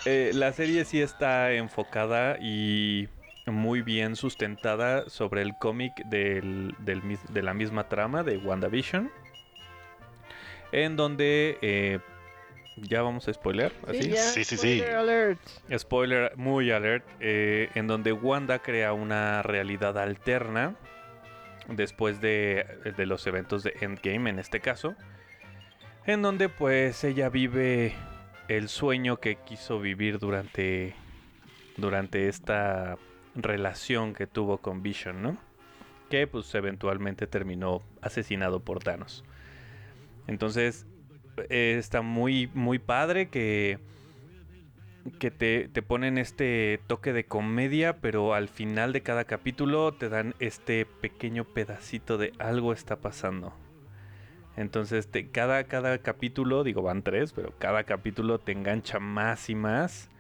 Eh, 0.05 0.31
la 0.35 0.53
serie 0.53 0.85
sí 0.85 1.01
está 1.03 1.53
enfocada 1.53 2.37
y 2.41 3.09
muy 3.47 3.83
bien 3.83 4.15
sustentada 4.17 5.09
sobre 5.09 5.43
el 5.43 5.57
cómic 5.57 6.05
del- 6.07 6.75
del 6.79 7.03
mis- 7.03 7.33
de 7.33 7.43
la 7.43 7.55
misma 7.55 7.89
trama 7.89 8.23
de 8.23 8.39
WandaVision. 8.39 9.11
En 10.73 10.97
donde... 10.97 11.59
eh, 11.63 11.99
ya 12.77 13.03
vamos 13.03 13.27
a 13.29 13.33
spoiler, 13.33 13.73
así. 13.87 14.11
ya, 14.11 14.23
Sí, 14.23 14.45
sí, 14.45 14.57
sí. 14.57 14.79
spoiler 14.79 14.95
alert. 14.97 15.39
Spoiler 15.79 16.37
muy 16.37 16.71
alert, 16.71 17.05
eh, 17.21 17.71
en 17.75 17.87
donde 17.87 18.13
Wanda 18.13 18.59
crea 18.61 18.93
una 18.93 19.43
realidad 19.43 19.99
alterna 19.99 20.75
después 21.69 22.21
de, 22.21 22.67
de 22.97 23.07
los 23.07 23.27
eventos 23.27 23.63
de 23.63 23.75
Endgame 23.81 24.31
en 24.31 24.39
este 24.39 24.61
caso, 24.61 24.95
en 26.07 26.23
donde 26.23 26.49
pues 26.49 27.03
ella 27.03 27.29
vive 27.29 27.95
el 28.49 28.69
sueño 28.69 29.19
que 29.19 29.37
quiso 29.37 29.81
vivir 29.81 30.19
durante, 30.19 30.95
durante 31.77 32.29
esta 32.29 32.97
relación 33.35 34.15
que 34.15 34.27
tuvo 34.27 34.59
con 34.59 34.83
Vision, 34.83 35.23
¿no? 35.23 35.37
Que 36.11 36.27
pues 36.29 36.55
eventualmente 36.55 37.27
terminó 37.27 37.83
asesinado 38.01 38.61
por 38.61 38.79
Thanos. 38.79 39.25
Entonces 40.29 40.87
eh, 41.51 41.77
está 41.79 42.03
muy, 42.03 42.51
muy 42.55 42.79
padre 42.79 43.31
que 43.31 43.81
que 45.19 45.31
te, 45.31 45.69
te 45.69 45.83
ponen 45.83 46.19
este 46.19 46.83
toque 46.87 47.13
de 47.13 47.27
comedia, 47.27 48.01
pero 48.01 48.35
al 48.35 48.49
final 48.49 48.93
de 48.93 49.03
cada 49.03 49.25
capítulo 49.25 49.95
te 49.95 50.09
dan 50.09 50.35
este 50.39 50.85
pequeño 50.87 51.45
pedacito 51.45 52.19
de 52.19 52.33
algo 52.39 52.73
está 52.73 53.01
pasando. 53.01 53.55
Entonces, 54.57 55.11
te- 55.11 55.31
cada, 55.31 55.65
cada 55.65 55.99
capítulo, 55.99 56.65
digo, 56.65 56.83
van 56.83 57.03
tres, 57.03 57.33
pero 57.33 57.55
cada 57.59 57.85
capítulo 57.85 58.41
te 58.41 58.53
engancha 58.53 58.99
más 58.99 59.51
y 59.51 59.55
más. 59.55 60.11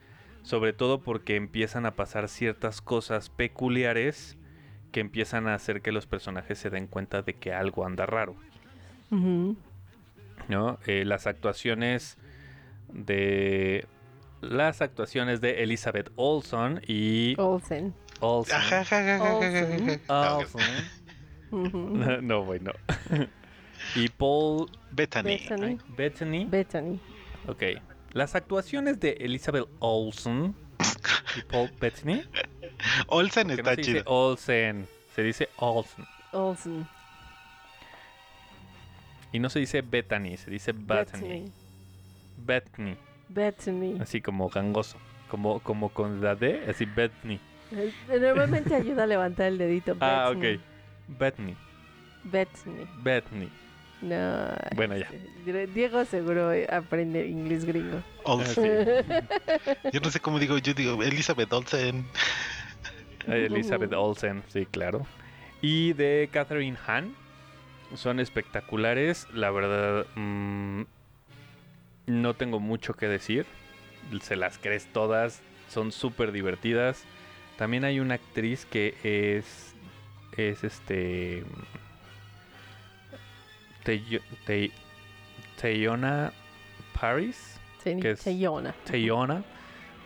Sobre 0.42 0.72
todo 0.72 1.02
porque 1.02 1.36
empiezan 1.36 1.86
a 1.86 1.96
pasar 1.96 2.28
ciertas 2.28 2.80
cosas 2.80 3.30
peculiares 3.30 4.38
que 4.92 5.00
empiezan 5.00 5.48
a 5.48 5.54
hacer 5.54 5.82
que 5.82 5.92
los 5.92 6.06
personajes 6.06 6.58
se 6.58 6.70
den 6.70 6.86
cuenta 6.88 7.22
de 7.22 7.36
que 7.36 7.52
algo 7.52 7.86
anda 7.86 8.06
raro. 8.06 8.36
¿No? 10.48 10.78
Eh, 10.86 11.04
las 11.04 11.26
actuaciones 11.26 12.18
de 12.88 13.86
las 14.40 14.82
actuaciones 14.82 15.40
de 15.40 15.62
Elizabeth 15.62 16.10
Olson 16.16 16.80
y 16.86 17.34
Olsen. 17.38 17.94
Olsen. 18.20 18.60
Olsen. 19.20 20.00
Olsen. 20.08 20.80
No, 21.50 22.20
no, 22.22 22.44
bueno. 22.44 22.72
y 23.94 24.08
Paul 24.08 24.70
Bethany. 24.90 25.78
Bethany. 25.96 26.46
Bethany. 26.48 27.00
ok. 27.46 27.62
Las 28.12 28.34
actuaciones 28.34 28.98
de 29.00 29.12
Elizabeth 29.20 29.66
Olsen 29.78 30.54
y 31.36 31.42
Paul 31.42 31.70
Bettany. 31.80 32.22
Olsen 33.08 33.48
que 33.48 33.54
no 33.54 33.58
está 33.58 33.70
se 33.70 33.76
dice 33.76 33.92
chido. 33.92 34.02
Olsen, 34.06 34.88
se 35.14 35.22
dice 35.22 35.48
Olsen. 35.56 36.04
Olsen. 36.32 36.88
Y 39.36 39.38
no 39.38 39.50
se 39.50 39.58
dice 39.58 39.82
Bethany, 39.82 40.38
se 40.38 40.50
dice 40.50 40.72
Bethany. 40.72 41.52
Bethany. 42.38 42.96
Bethany. 43.28 44.00
Así 44.00 44.22
como 44.22 44.48
gangoso. 44.48 44.96
Como, 45.28 45.60
como 45.60 45.90
con 45.90 46.22
la 46.22 46.34
D, 46.34 46.64
así 46.70 46.86
Bethany. 46.86 47.38
Eh, 47.70 47.92
Normalmente 48.18 48.74
ayuda 48.74 49.02
a 49.02 49.06
levantar 49.06 49.48
el 49.48 49.58
dedito. 49.58 49.94
Ah, 50.00 50.30
Bethany. 50.30 50.54
ok. 50.54 50.60
Bethany. 51.18 51.54
Bethany. 52.24 52.86
Bethany. 53.02 53.48
No. 54.00 54.54
Bueno, 54.74 54.96
ya. 54.96 55.10
Diego 55.44 56.02
seguro 56.06 56.50
aprende 56.70 57.26
inglés 57.26 57.66
gringo. 57.66 58.02
Olsen. 58.24 58.86
Yo 59.92 60.00
no 60.00 60.08
sé 60.08 60.18
cómo 60.18 60.38
digo, 60.38 60.56
yo 60.56 60.72
digo 60.72 61.02
Elizabeth 61.02 61.52
Olsen. 61.52 62.06
Elizabeth 63.26 63.92
Olsen, 63.96 64.42
sí, 64.48 64.64
claro. 64.64 65.06
Y 65.60 65.92
de 65.92 66.30
Catherine 66.32 66.78
Hahn. 66.86 67.14
Son 67.94 68.18
espectaculares. 68.20 69.26
La 69.32 69.50
verdad, 69.50 70.06
mm, 70.16 70.82
no 72.06 72.34
tengo 72.34 72.58
mucho 72.60 72.94
que 72.94 73.06
decir. 73.08 73.46
Se 74.22 74.36
las 74.36 74.58
crees 74.58 74.86
todas. 74.92 75.40
Son 75.68 75.92
súper 75.92 76.32
divertidas. 76.32 77.04
También 77.56 77.84
hay 77.84 78.00
una 78.00 78.14
actriz 78.14 78.66
que 78.66 78.94
es. 79.02 79.74
Es 80.36 80.64
este. 80.64 81.44
Teyo- 83.84 84.22
Te- 84.44 84.72
Teyona 85.60 86.32
Paris. 87.00 87.58
Sí, 87.82 87.96
¿Qué 88.00 88.12
es? 88.12 88.22
Cheyona. 88.24 88.74
Teyona 88.84 89.44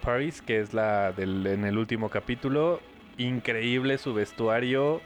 Paris, 0.02 0.42
que 0.42 0.60
es 0.60 0.74
la 0.74 1.12
del 1.12 1.46
en 1.46 1.64
el 1.64 1.78
último 1.78 2.08
capítulo. 2.10 2.80
Increíble 3.18 3.98
su 3.98 4.14
vestuario, 4.14 5.00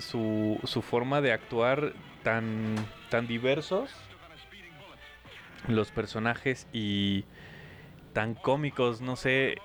su, 0.00 0.58
su 0.64 0.82
forma 0.82 1.20
de 1.20 1.32
actuar 1.32 1.92
tan, 2.22 2.74
tan 3.10 3.26
diversos. 3.26 3.90
Los 5.66 5.90
personajes 5.90 6.66
y 6.72 7.24
tan 8.12 8.34
cómicos, 8.34 9.00
no 9.00 9.16
sé. 9.16 9.58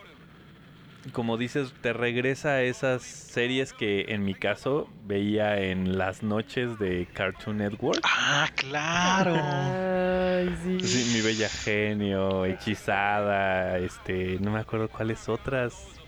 Como 1.12 1.38
dices, 1.38 1.74
te 1.82 1.92
regresa 1.92 2.50
a 2.50 2.62
esas 2.62 3.04
series 3.04 3.74
que 3.74 4.06
en 4.10 4.24
mi 4.24 4.36
caso 4.36 4.88
veía 5.06 5.60
en 5.60 5.98
las 5.98 6.24
noches 6.24 6.80
de 6.80 7.08
Cartoon 7.14 7.58
Network. 7.58 8.00
Ah, 8.04 8.50
claro. 8.56 9.36
Ay, 9.36 10.56
sí. 10.64 10.80
Sí, 10.80 11.14
mi 11.14 11.22
bella 11.22 11.50
genio, 11.50 12.46
hechizada, 12.46 13.78
este, 13.80 14.38
no 14.40 14.52
me 14.52 14.60
acuerdo 14.60 14.88
cuáles 14.88 15.28
otras. 15.28 16.00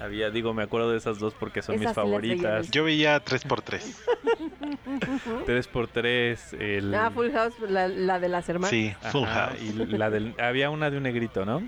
Había, 0.00 0.30
digo, 0.30 0.54
me 0.54 0.62
acuerdo 0.62 0.90
de 0.90 0.96
esas 0.98 1.18
dos 1.18 1.34
porque 1.34 1.60
son 1.60 1.74
mis 1.74 1.82
Esas 1.82 1.94
favoritas. 1.96 2.70
Yo 2.70 2.84
veía 2.84 3.22
3x3. 3.22 3.82
3x3, 5.46 6.58
el... 6.60 6.94
Ah, 6.94 7.10
Full 7.10 7.30
House, 7.32 7.54
la, 7.68 7.88
la 7.88 8.18
de 8.18 8.28
las 8.28 8.48
hermanas. 8.48 8.70
Sí, 8.70 8.94
Full 9.12 9.24
Ajá, 9.24 9.48
House. 9.48 9.60
y 9.62 9.72
la 9.72 10.10
del, 10.10 10.34
había 10.40 10.70
una 10.70 10.90
de 10.90 10.96
un 10.96 11.02
negrito, 11.02 11.44
¿no? 11.44 11.62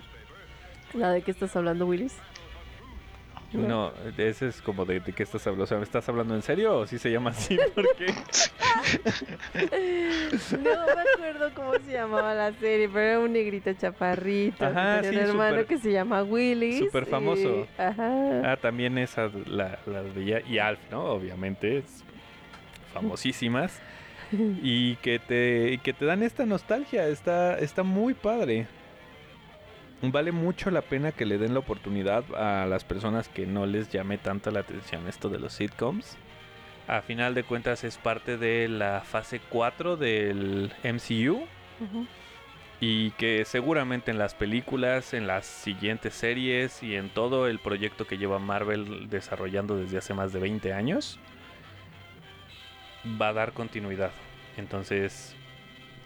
¿La 0.95 1.11
de 1.11 1.23
qué 1.23 1.31
estás 1.31 1.55
hablando, 1.57 1.87
Willis? 1.87 2.15
No. 3.53 3.93
Ese 4.17 4.49
es 4.49 4.63
como 4.63 4.85
de, 4.85 5.01
de 5.01 5.13
qué 5.13 5.23
estás 5.23 5.47
hablando. 5.47 5.65
O 5.65 5.67
sea, 5.67 5.79
¿me 5.79 5.85
estás 5.85 6.09
hablando 6.09 6.35
en 6.35 6.43
serio 6.43 6.79
o 6.79 6.87
sí 6.87 6.99
se 6.99 7.11
llama 7.11 7.31
así? 7.31 7.59
Porque 7.75 8.07
No 10.53 10.87
me 10.87 11.03
acuerdo 11.15 11.51
cómo 11.55 11.73
se 11.85 11.93
llamaba 11.93 12.35
la 12.35 12.53
serie, 12.55 12.89
pero 12.89 13.01
era 13.01 13.19
un 13.21 13.33
negrito 13.33 13.73
chaparrito. 13.75 14.65
Ajá, 14.67 15.01
tenía 15.03 15.11
sí, 15.21 15.25
un 15.25 15.31
hermano 15.31 15.67
que 15.67 15.79
se 15.79 15.93
llama 15.93 16.23
Willis. 16.23 16.79
súper 16.79 17.07
famoso. 17.07 17.67
y- 17.79 17.81
Ajá. 17.81 18.53
Ah, 18.53 18.57
también 18.61 18.99
esa, 18.99 19.31
la, 19.47 19.79
la 19.87 20.03
veía. 20.03 20.41
Y 20.47 20.59
Alf, 20.59 20.81
¿no? 20.91 21.05
Obviamente, 21.05 21.79
es 21.79 22.05
famosísimas. 22.93 23.81
y 24.33 24.97
que 24.97 25.19
te, 25.19 25.79
que 25.83 25.93
te 25.93 26.05
dan 26.05 26.23
esta 26.23 26.47
nostalgia. 26.47 27.07
Está, 27.09 27.59
está 27.59 27.83
muy 27.83 28.15
padre. 28.15 28.67
Vale 30.03 30.33
mucho 30.33 30.73
la 30.73 30.83
pena 30.83 31.13
que 31.13 31.25
le 31.25 31.39
den 31.39 31.55
la 31.55 31.61
oportunidad 31.61 32.25
a 32.35 32.67
las 32.67 32.83
personas 32.83 33.29
que 33.29 33.47
no 33.47 33.67
les 33.67 33.89
llame 33.89 34.19
tanto 34.19 34.51
la 34.51 34.61
atención 34.61 35.07
esto 35.07 35.29
de 35.29 35.39
los 35.39 35.53
sitcoms. 35.53 36.17
A 36.89 37.03
final 37.03 37.35
de 37.35 37.45
cuentas 37.45 37.85
es 37.85 37.99
parte 37.99 38.37
de 38.37 38.69
la 38.69 39.03
fase 39.03 39.41
4 39.49 39.97
del 39.97 40.73
MCU 40.83 41.47
y 42.81 43.13
que 43.13 43.45
seguramente 43.45 44.11
en 44.11 44.19
las 44.19 44.35
películas, 44.35 45.15
en 45.15 45.29
las 45.29 45.47
siguientes 45.47 46.15
series 46.15 46.83
y 46.83 46.97
en 46.97 47.09
todo 47.09 47.47
el 47.47 47.61
proyecto 47.61 48.05
que 48.05 48.19
lleva 48.19 48.41
Marvel 48.41 49.09
desarrollando 49.09 49.77
desde 49.77 49.99
hace 49.99 50.15
más 50.15 50.33
de 50.33 50.41
20 50.41 50.73
años 50.73 51.21
va 53.21 53.29
a 53.29 53.33
dar 53.33 53.53
continuidad. 53.53 54.11
Entonces 54.57 55.37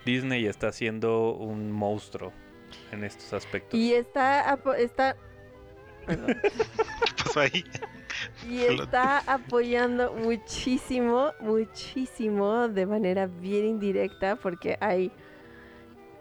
Disney 0.05 0.45
está 0.45 0.71
siendo 0.71 1.33
un 1.33 1.73
monstruo 1.73 2.35
en 2.93 3.05
estos 3.05 3.33
aspectos. 3.33 3.79
Y 3.79 3.95
está, 3.95 4.59
está, 4.79 5.17
perdón. 6.07 6.37
¿Qué 6.43 7.23
pasó 7.25 7.41
ahí? 7.41 7.65
y 8.49 8.61
está 8.63 9.19
apoyando 9.27 10.13
muchísimo, 10.15 11.33
muchísimo 11.41 12.69
de 12.69 12.87
manera 12.87 13.27
bien 13.27 13.67
indirecta 13.67 14.37
porque 14.37 14.79
hay, 14.81 15.13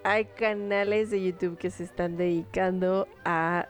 hay 0.04 0.25
canales 0.25 1.10
de 1.10 1.24
YouTube 1.24 1.58
que 1.58 1.72
se 1.72 1.84
están 1.84 2.18
dedicando 2.18 3.08
a 3.24 3.70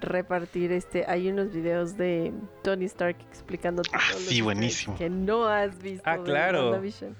repartir 0.00 0.70
este 0.70 1.04
hay 1.08 1.28
unos 1.28 1.50
videos 1.52 1.96
de 1.96 2.32
Tony 2.62 2.84
Stark 2.84 3.16
explicando 3.30 3.82
Ah, 3.92 3.98
sí, 4.16 4.36
eggs 4.36 4.44
buenísimo. 4.44 4.96
que 4.96 5.10
no 5.10 5.46
has 5.48 5.76
visto 5.82 6.02
Ah, 6.08 6.18
claro. 6.22 6.70
WandaVision. 6.70 7.16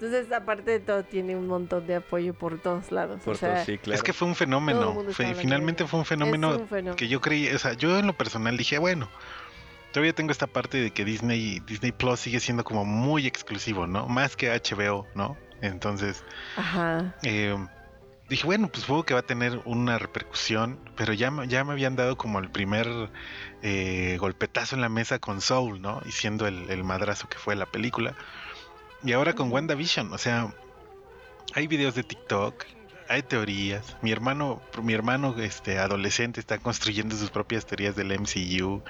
Entonces 0.00 0.30
aparte 0.32 0.70
de 0.72 0.80
todo 0.80 1.04
tiene 1.04 1.36
un 1.36 1.46
montón 1.46 1.86
de 1.86 1.96
apoyo 1.96 2.34
por 2.34 2.58
todos 2.60 2.92
lados 2.92 3.22
Por 3.24 3.34
o 3.34 3.38
sea, 3.38 3.54
todo, 3.56 3.64
sí, 3.64 3.78
claro. 3.78 3.96
Es 3.96 4.02
que 4.02 4.12
fue 4.12 4.28
un 4.28 4.34
fenómeno. 4.34 4.94
Fue- 5.12 5.34
finalmente 5.34 5.86
fue 5.86 5.98
un 6.00 6.04
fenómeno 6.06 6.54
es 6.54 6.60
un 6.60 6.68
fenómeno. 6.68 6.96
que 6.96 7.08
yo 7.08 7.20
creí, 7.20 7.48
o 7.48 7.58
sea, 7.58 7.72
yo 7.72 7.98
en 7.98 8.06
lo 8.06 8.12
personal 8.16 8.56
dije, 8.56 8.78
bueno, 8.78 9.08
todavía 9.92 10.12
tengo 10.12 10.30
esta 10.32 10.46
parte 10.46 10.78
de 10.78 10.90
que 10.90 11.04
Disney 11.04 11.60
Disney 11.66 11.92
Plus 11.92 12.20
sigue 12.20 12.40
siendo 12.40 12.62
como 12.64 12.84
muy 12.84 13.26
exclusivo, 13.26 13.86
¿no? 13.86 14.06
Más 14.06 14.36
que 14.36 14.50
HBO, 14.52 15.06
¿no? 15.14 15.36
Entonces, 15.62 16.22
ajá 16.56 17.14
eh, 17.22 17.56
dije, 18.28 18.44
bueno, 18.44 18.68
pues 18.68 18.82
supongo 18.82 19.04
que 19.04 19.14
va 19.14 19.20
a 19.20 19.26
tener 19.26 19.60
una 19.64 19.98
repercusión, 19.98 20.78
pero 20.96 21.14
ya, 21.14 21.30
me- 21.30 21.48
ya 21.48 21.64
me 21.64 21.72
habían 21.72 21.96
dado 21.96 22.16
como 22.18 22.38
el 22.40 22.50
primer 22.50 22.86
eh, 23.62 24.16
golpetazo 24.20 24.74
en 24.74 24.82
la 24.82 24.88
mesa 24.90 25.18
con 25.18 25.40
Soul, 25.40 25.80
¿no? 25.80 26.02
Y 26.04 26.12
siendo 26.12 26.46
el, 26.46 26.68
el 26.70 26.84
madrazo 26.84 27.28
que 27.28 27.38
fue 27.38 27.56
la 27.56 27.66
película. 27.66 28.14
Y 29.02 29.12
ahora 29.12 29.34
con. 29.34 29.52
WandaVision, 29.52 30.12
o 30.12 30.18
sea, 30.18 30.54
hay 31.54 31.66
videos 31.66 31.94
de 31.94 32.02
TikTok, 32.02 32.64
hay 33.08 33.22
teorías. 33.22 33.96
Mi 34.02 34.10
hermano, 34.12 34.62
mi 34.82 34.92
hermano 34.94 35.34
este, 35.38 35.78
adolescente 35.78 36.40
está 36.40 36.58
construyendo 36.58 37.16
sus 37.16 37.30
propias 37.30 37.66
teorías 37.66 37.94
del 37.96 38.12
MCU. 38.18 38.82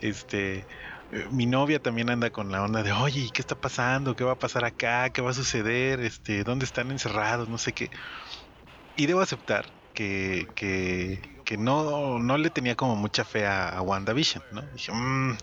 Este, 0.00 0.66
eh, 1.12 1.26
mi 1.30 1.46
novia 1.46 1.80
también 1.80 2.10
anda 2.10 2.30
con 2.30 2.50
la 2.52 2.62
onda 2.62 2.82
de, 2.82 2.92
oye, 2.92 3.20
¿y 3.20 3.30
¿qué 3.30 3.40
está 3.40 3.54
pasando? 3.54 4.14
¿Qué 4.16 4.24
va 4.24 4.32
a 4.32 4.38
pasar 4.38 4.64
acá? 4.64 5.10
¿Qué 5.10 5.22
va 5.22 5.30
a 5.30 5.34
suceder? 5.34 6.00
Este, 6.00 6.44
¿dónde 6.44 6.64
están 6.64 6.90
encerrados? 6.90 7.48
No 7.48 7.58
sé 7.58 7.72
qué. 7.72 7.90
Y 8.96 9.06
debo 9.06 9.20
aceptar 9.20 9.66
que, 9.94 10.48
que, 10.54 11.20
que 11.44 11.56
no, 11.56 12.18
no 12.18 12.36
le 12.38 12.50
tenía 12.50 12.76
como 12.76 12.96
mucha 12.96 13.24
fe 13.24 13.46
a, 13.46 13.68
a 13.70 13.82
WandaVision, 13.82 14.44
¿no? 14.52 14.62
Dije, 14.74 14.92
"Mm, 14.92 15.36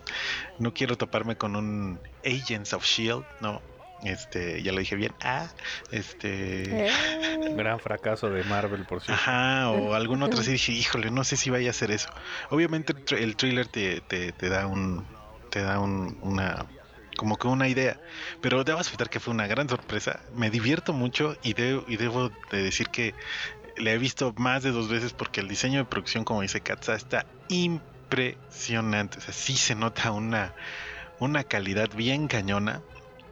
no 0.58 0.74
quiero 0.74 0.96
toparme 0.96 1.36
con 1.36 1.56
un 1.56 2.00
Agents 2.24 2.72
of 2.72 2.84
Shield, 2.84 3.24
¿no? 3.40 3.62
Este, 4.04 4.62
ya 4.62 4.72
lo 4.72 4.78
dije 4.80 4.96
bien. 4.96 5.12
Ah, 5.20 5.50
este. 5.90 6.86
Eh, 6.88 7.54
Gran 7.56 7.80
fracaso 7.80 8.30
de 8.30 8.44
Marvel, 8.44 8.84
por 8.84 9.00
cierto. 9.02 9.12
Ajá, 9.20 9.70
o 9.70 9.94
algún 9.94 10.22
otro 10.22 10.40
así 10.40 10.52
dije, 10.52 10.72
híjole, 10.72 11.10
no 11.10 11.24
sé 11.24 11.36
si 11.36 11.50
vaya 11.50 11.68
a 11.68 11.70
hacer 11.70 11.90
eso. 11.90 12.08
Obviamente 12.50 12.94
el 13.16 13.36
thriller 13.36 13.68
te, 13.68 14.00
te, 14.02 14.32
te 14.32 14.48
da 14.48 14.66
un 14.66 15.06
te 15.50 15.62
da 15.62 15.78
un, 15.78 16.18
una 16.20 16.66
como 17.16 17.36
que 17.36 17.46
una 17.46 17.68
idea, 17.68 18.00
pero 18.40 18.64
debo 18.64 18.80
aceptar 18.80 19.08
que 19.08 19.20
fue 19.20 19.32
una 19.32 19.46
gran 19.46 19.68
sorpresa. 19.68 20.24
Me 20.32 20.50
divierto 20.50 20.92
mucho 20.92 21.36
y, 21.42 21.54
de- 21.54 21.80
y 21.86 21.96
debo 21.96 22.30
de 22.50 22.62
decir 22.62 22.88
que 22.90 23.14
le 23.76 23.92
he 23.92 23.98
visto 23.98 24.34
más 24.36 24.64
de 24.64 24.72
dos 24.72 24.88
veces 24.88 25.12
porque 25.12 25.40
el 25.40 25.46
diseño 25.48 25.78
de 25.78 25.84
producción, 25.84 26.24
como 26.24 26.42
dice 26.42 26.60
Katza, 26.60 26.94
está 26.96 27.24
impresionante. 27.48 29.18
O 29.18 29.22
sea, 29.22 29.32
sí 29.34 29.56
se 29.56 29.74
nota 29.76 30.10
una, 30.10 30.54
una 31.18 31.44
calidad 31.44 31.88
bien 31.94 32.26
cañona, 32.28 32.82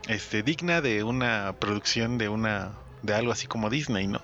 este, 0.09 0.43
digna 0.43 0.81
de 0.81 1.03
una 1.05 1.55
producción 1.59 2.19
de 2.19 2.29
una 2.29 2.73
de 3.03 3.15
algo 3.15 3.33
así 3.33 3.47
como 3.49 3.69
Disney, 3.69 4.07
¿no? 4.07 4.19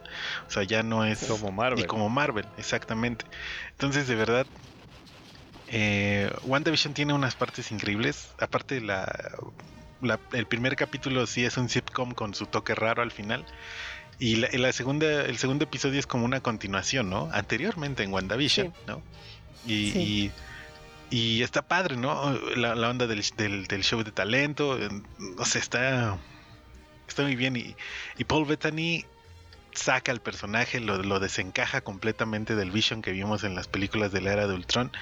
O 0.46 0.50
sea, 0.50 0.62
ya 0.62 0.82
no 0.84 1.04
es 1.04 1.24
Como 1.24 1.50
Marvel. 1.50 1.84
y 1.84 1.86
como 1.88 2.08
Marvel, 2.08 2.46
exactamente. 2.58 3.24
Entonces, 3.72 4.06
de 4.06 4.14
verdad, 4.14 4.46
eh, 5.66 6.30
WandaVision 6.44 6.94
tiene 6.94 7.12
unas 7.12 7.34
partes 7.34 7.70
increíbles. 7.72 8.30
Aparte, 8.38 8.80
la, 8.80 9.06
la- 10.00 10.20
el 10.32 10.46
primer 10.46 10.76
capítulo 10.76 11.26
sí 11.26 11.44
es 11.44 11.56
un 11.56 11.68
sitcom 11.68 12.12
con 12.12 12.34
su 12.34 12.46
toque 12.46 12.74
raro 12.74 13.02
al 13.02 13.10
final. 13.10 13.44
Y 14.20 14.36
la, 14.36 14.72
segunda, 14.72 15.06
el 15.26 15.38
segundo 15.38 15.64
episodio 15.64 16.00
es 16.00 16.06
como 16.06 16.24
una 16.24 16.40
continuación, 16.40 17.08
¿no? 17.10 17.28
Anteriormente 17.32 18.02
en 18.02 18.12
WandaVision, 18.12 18.68
Sí. 18.68 18.72
¿no? 18.86 19.02
Y, 19.66 19.90
Sí. 19.92 19.98
y, 19.98 20.32
y 21.10 21.42
está 21.42 21.62
padre, 21.62 21.96
¿no? 21.96 22.32
La, 22.56 22.74
la 22.74 22.90
onda 22.90 23.06
del, 23.06 23.22
del- 23.36 23.82
show 23.84 24.02
de 24.02 24.12
talento, 24.12 24.78
no 25.18 25.44
sé, 25.44 25.58
está, 25.58 26.18
está 27.08 27.22
muy 27.22 27.36
bien. 27.36 27.56
Y, 27.56 27.76
y 28.18 28.24
Paul 28.24 28.44
Bettany 28.46 29.04
saca 29.72 30.12
al 30.12 30.20
personaje, 30.20 30.80
lo, 30.80 31.02
lo 31.02 31.20
desencaja 31.20 31.80
completamente 31.82 32.56
del 32.56 32.70
Vision 32.70 33.02
que 33.02 33.12
vimos 33.12 33.44
en 33.44 33.54
las 33.54 33.68
películas 33.68 34.12
de 34.12 34.20
la 34.20 34.32
era 34.32 34.46
de 34.46 34.54
Ultron. 34.54 34.92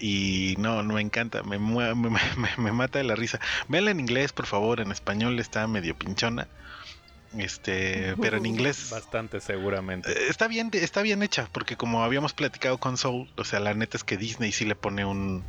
Y 0.00 0.54
no, 0.58 0.82
no 0.82 0.94
me 0.94 1.00
encanta, 1.00 1.42
me, 1.42 1.58
me- 1.58 1.90
me 2.56 2.72
mata 2.72 2.98
de 2.98 3.04
la 3.04 3.16
risa. 3.16 3.40
Véanla 3.68 3.90
en 3.92 4.00
inglés, 4.00 4.32
por 4.32 4.46
favor, 4.46 4.80
en 4.80 4.92
español 4.92 5.38
está 5.40 5.66
medio 5.66 5.96
pinchona. 5.96 6.48
Este, 7.32 8.16
pero 8.20 8.36
en 8.38 8.46
inglés 8.46 8.78
Bastante 8.90 9.40
seguramente. 9.40 10.12
eh, 10.12 10.26
está 10.28 10.48
bien, 10.48 10.70
está 10.72 11.02
bien 11.02 11.22
hecha, 11.22 11.48
porque 11.52 11.76
como 11.76 12.02
habíamos 12.04 12.32
platicado 12.34 12.78
con 12.78 12.96
Soul, 12.96 13.30
o 13.36 13.44
sea, 13.44 13.60
la 13.60 13.74
neta 13.74 13.96
es 13.96 14.04
que 14.04 14.16
Disney 14.16 14.52
sí 14.52 14.64
le 14.64 14.76
pone 14.76 15.04
un, 15.04 15.46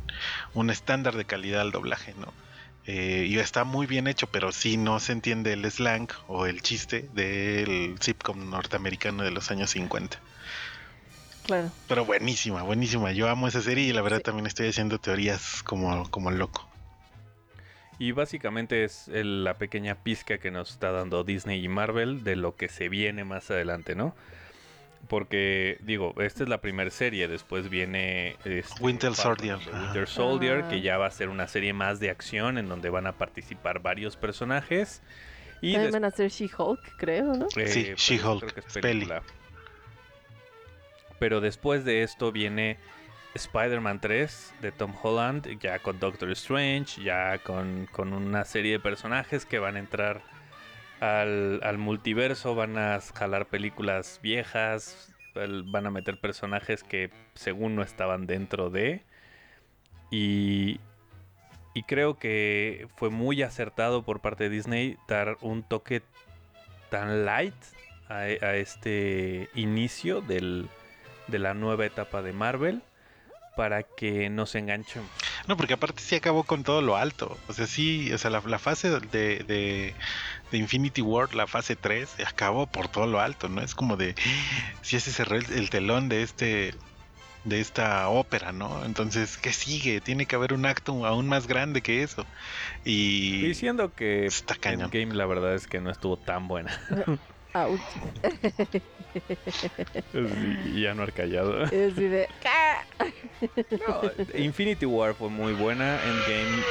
un 0.54 0.70
estándar 0.70 1.16
de 1.16 1.26
calidad 1.26 1.62
al 1.62 1.72
doblaje, 1.72 2.14
¿no? 2.14 2.34
Eh, 2.84 3.26
y 3.28 3.38
está 3.38 3.64
muy 3.64 3.86
bien 3.86 4.06
hecho, 4.08 4.26
pero 4.28 4.52
sí 4.52 4.76
no 4.76 5.00
se 5.00 5.12
entiende 5.12 5.52
el 5.52 5.70
slang 5.70 6.08
o 6.26 6.46
el 6.46 6.62
chiste 6.62 7.08
del 7.12 7.96
sitcom 8.00 8.50
norteamericano 8.50 9.22
de 9.22 9.30
los 9.30 9.50
años 9.50 9.70
50. 9.70 10.22
claro 11.42 11.74
Pero 11.86 12.04
buenísima, 12.06 12.62
buenísima. 12.62 13.12
Yo 13.12 13.28
amo 13.28 13.46
esa 13.48 13.60
serie 13.60 13.84
y 13.86 13.92
la 13.92 14.00
verdad 14.02 14.20
Sí. 14.20 14.22
también 14.22 14.46
estoy 14.46 14.68
haciendo 14.68 14.98
teorías 14.98 15.62
como, 15.64 16.08
como 16.10 16.30
loco. 16.30 16.69
Y 18.00 18.12
básicamente 18.12 18.82
es 18.82 19.06
el- 19.08 19.44
la 19.44 19.54
pequeña 19.58 19.94
pizca 20.02 20.38
que 20.38 20.50
nos 20.50 20.70
está 20.70 20.90
dando 20.90 21.22
Disney 21.22 21.62
y 21.64 21.68
Marvel 21.68 22.24
de 22.24 22.34
lo 22.34 22.56
que 22.56 22.68
se 22.68 22.88
viene 22.88 23.24
más 23.24 23.50
adelante, 23.50 23.94
¿no? 23.94 24.16
Porque, 25.06 25.76
digo, 25.82 26.14
esta 26.20 26.42
es 26.42 26.48
la 26.48 26.60
primera 26.62 26.90
serie, 26.90 27.28
después 27.28 27.68
viene 27.68 28.36
este, 28.44 28.82
Winter 28.82 29.14
Soldier. 29.14 29.58
Winter 29.72 30.06
Soldier, 30.08 30.62
Ah. 30.64 30.68
que 30.70 30.80
ya 30.80 30.96
va 30.98 31.06
a 31.06 31.10
ser 31.10 31.28
una 31.28 31.46
serie 31.46 31.72
más 31.74 32.00
de 32.00 32.10
acción 32.10 32.58
en 32.58 32.68
donde 32.68 32.88
van 32.90 33.06
a 33.06 33.12
participar 33.12 33.80
varios 33.80 34.16
personajes. 34.16 35.02
Y 35.60 35.72
también 35.74 35.92
van 35.92 36.04
a 36.06 36.10
ser 36.10 36.30
She-Hulk 36.30 36.96
creo 36.96 37.34
no 37.34 37.48
eh, 37.56 37.66
Sí, 37.68 37.82
pero 37.84 37.96
She-Hulk. 37.96 39.22
Pero 41.18 41.40
después 41.42 41.84
de 41.84 42.02
esto 42.02 42.32
viene 42.32 42.78
Spider-Man 43.34 44.00
3 44.00 44.54
de 44.60 44.72
Tom 44.72 44.94
Holland, 45.00 45.58
ya 45.60 45.78
con 45.78 46.00
Doctor 46.00 46.30
Strange, 46.32 47.02
ya 47.02 47.38
con, 47.38 47.86
con 47.92 48.12
una 48.12 48.44
serie 48.44 48.72
de 48.72 48.80
personajes 48.80 49.46
que 49.46 49.58
van 49.58 49.76
a 49.76 49.78
entrar 49.78 50.22
al, 51.00 51.78
multiverso, 51.78 52.54
van 52.54 52.76
a 52.76 53.00
jalar 53.00 53.46
películas 53.46 54.20
viejas, 54.22 55.14
van 55.34 55.86
a 55.86 55.90
meter 55.90 56.20
personajes 56.20 56.82
que 56.82 57.10
según 57.34 57.76
no 57.76 57.82
estaban 57.82 58.26
dentro 58.26 58.68
de. 58.70 59.04
Y, 60.10 60.80
y 61.72 61.84
creo 61.84 62.18
que 62.18 62.88
fue 62.96 63.10
muy 63.10 63.42
acertado 63.42 64.02
por 64.02 64.20
parte 64.20 64.44
de 64.44 64.50
Disney 64.50 64.96
dar 65.08 65.36
un 65.40 65.62
toque 65.62 66.02
tan 66.90 67.24
light 67.24 67.54
a, 68.08 68.14
a 68.16 68.56
este 68.56 69.48
inicio 69.54 70.20
del, 70.20 70.68
de 71.28 71.38
la 71.38 71.54
nueva 71.54 71.86
etapa 71.86 72.22
de 72.22 72.32
Marvel 72.32 72.82
para 73.54 73.82
que 73.82 74.30
nos 74.30 74.54
enganchemos. 74.54 75.10
No, 75.46 75.56
porque 75.56 75.74
aparte 75.74 76.02
sí 76.02 76.16
acabó 76.16 76.44
con 76.44 76.62
todo 76.62 76.82
lo 76.82 76.96
alto. 76.96 77.36
O 77.48 77.52
sea, 77.52 77.66
sí, 77.66 78.12
o 78.12 78.18
sea, 78.18 78.30
la, 78.30 78.42
la 78.46 78.58
fase 78.58 78.90
de, 78.90 79.38
de, 79.40 79.94
de 80.50 80.58
Infinity 80.58 81.02
War, 81.02 81.34
la 81.34 81.46
fase 81.46 81.76
3, 81.76 82.16
acabó 82.26 82.66
por 82.66 82.88
todo 82.88 83.06
lo 83.06 83.20
alto, 83.20 83.48
¿no? 83.48 83.60
Es 83.62 83.74
como 83.74 83.96
de, 83.96 84.14
si 84.82 85.00
se 85.00 85.12
cerró 85.12 85.36
el, 85.36 85.50
el 85.52 85.70
telón 85.70 86.08
de 86.08 86.22
este 86.22 86.74
de 87.44 87.60
esta 87.60 88.08
ópera, 88.08 88.52
¿no? 88.52 88.84
Entonces, 88.84 89.38
¿qué 89.38 89.52
sigue? 89.52 90.00
Tiene 90.00 90.26
que 90.26 90.36
haber 90.36 90.52
un 90.52 90.66
acto 90.66 91.06
aún 91.06 91.26
más 91.26 91.46
grande 91.46 91.80
que 91.80 92.02
eso. 92.02 92.26
Y 92.84 93.40
Diciendo 93.42 93.94
que 93.94 94.26
está 94.26 94.54
cañón. 94.54 94.90
Endgame 94.92 95.14
la 95.14 95.26
verdad 95.26 95.54
es 95.54 95.66
que 95.66 95.80
no 95.80 95.90
estuvo 95.90 96.16
tan 96.16 96.48
buena. 96.48 96.78
Ouch. 97.54 97.80
Sí, 100.12 100.18
y 100.74 100.82
ya 100.82 100.94
no 100.94 101.02
ha 101.04 101.06
callado. 101.08 101.64
Es 101.64 101.96
de. 101.96 102.28
"Ah". 102.44 102.84
No, 103.88 104.02
Infinity 104.38 104.84
War 104.86 105.14
fue 105.14 105.28
muy 105.30 105.52
buena, 105.54 105.98
Endgame 106.04 106.62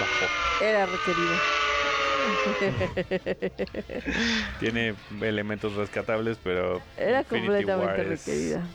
bajó. 0.00 0.28
Era 0.60 0.86
requerido. 0.86 1.36
Tiene 4.60 4.94
elementos 5.22 5.74
rescatables, 5.74 6.38
pero 6.42 6.82
Era 6.96 7.20
Infinity 7.20 7.46
completamente 7.46 7.86
War 7.86 8.00
es- 8.12 8.26
requerida. 8.26 8.66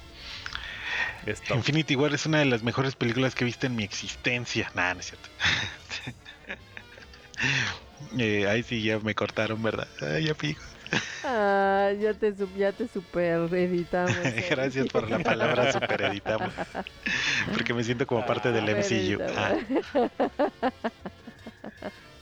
es 1.25 1.41
top. 1.41 1.57
Infinity 1.57 1.95
War 1.95 2.13
es 2.13 2.25
una 2.25 2.39
de 2.39 2.45
las 2.45 2.63
mejores 2.63 2.95
películas 2.95 3.35
que 3.35 3.43
he 3.43 3.45
visto 3.45 3.67
en 3.67 3.75
mi 3.75 3.83
existencia. 3.83 4.71
Nah, 4.73 4.93
no 4.93 4.99
es 5.01 5.07
cierto. 5.07 5.29
Eh, 8.17 8.47
ahí 8.47 8.63
sí 8.63 8.81
ya 8.83 8.99
me 8.99 9.15
cortaron, 9.15 9.61
¿verdad? 9.63 9.87
Ay, 10.01 10.25
ya 10.25 10.33
pico. 10.33 10.61
Ah, 11.23 11.91
ya 11.99 12.13
te, 12.13 12.33
ya 12.57 12.71
te 12.71 12.87
super 12.87 13.53
editamos. 13.53 14.15
eh. 14.23 14.45
Gracias 14.49 14.87
por 14.87 15.09
la 15.09 15.19
palabra 15.19 15.71
super 15.71 16.01
editamos. 16.01 16.53
Porque 17.53 17.73
me 17.73 17.83
siento 17.83 18.05
como 18.07 18.25
parte 18.25 18.51
del 18.51 18.65
MCU. 18.65 19.21
Ah. 19.35 19.55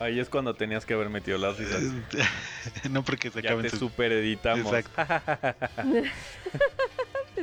Ahí 0.02 0.20
es 0.20 0.30
cuando 0.30 0.56
tenías 0.56 0.84
que 0.84 0.96
haber 0.96 1.10
metido 1.10 1.38
las 1.38 1.58
risas. 1.60 1.84
no 2.90 3.04
porque 3.04 3.30
se 3.30 3.42
Ya 3.42 3.50
acaben 3.50 3.64
te 3.64 3.70
sus 3.70 3.80
super 3.80 4.12
editamos. 4.12 4.72
Te 4.72 4.84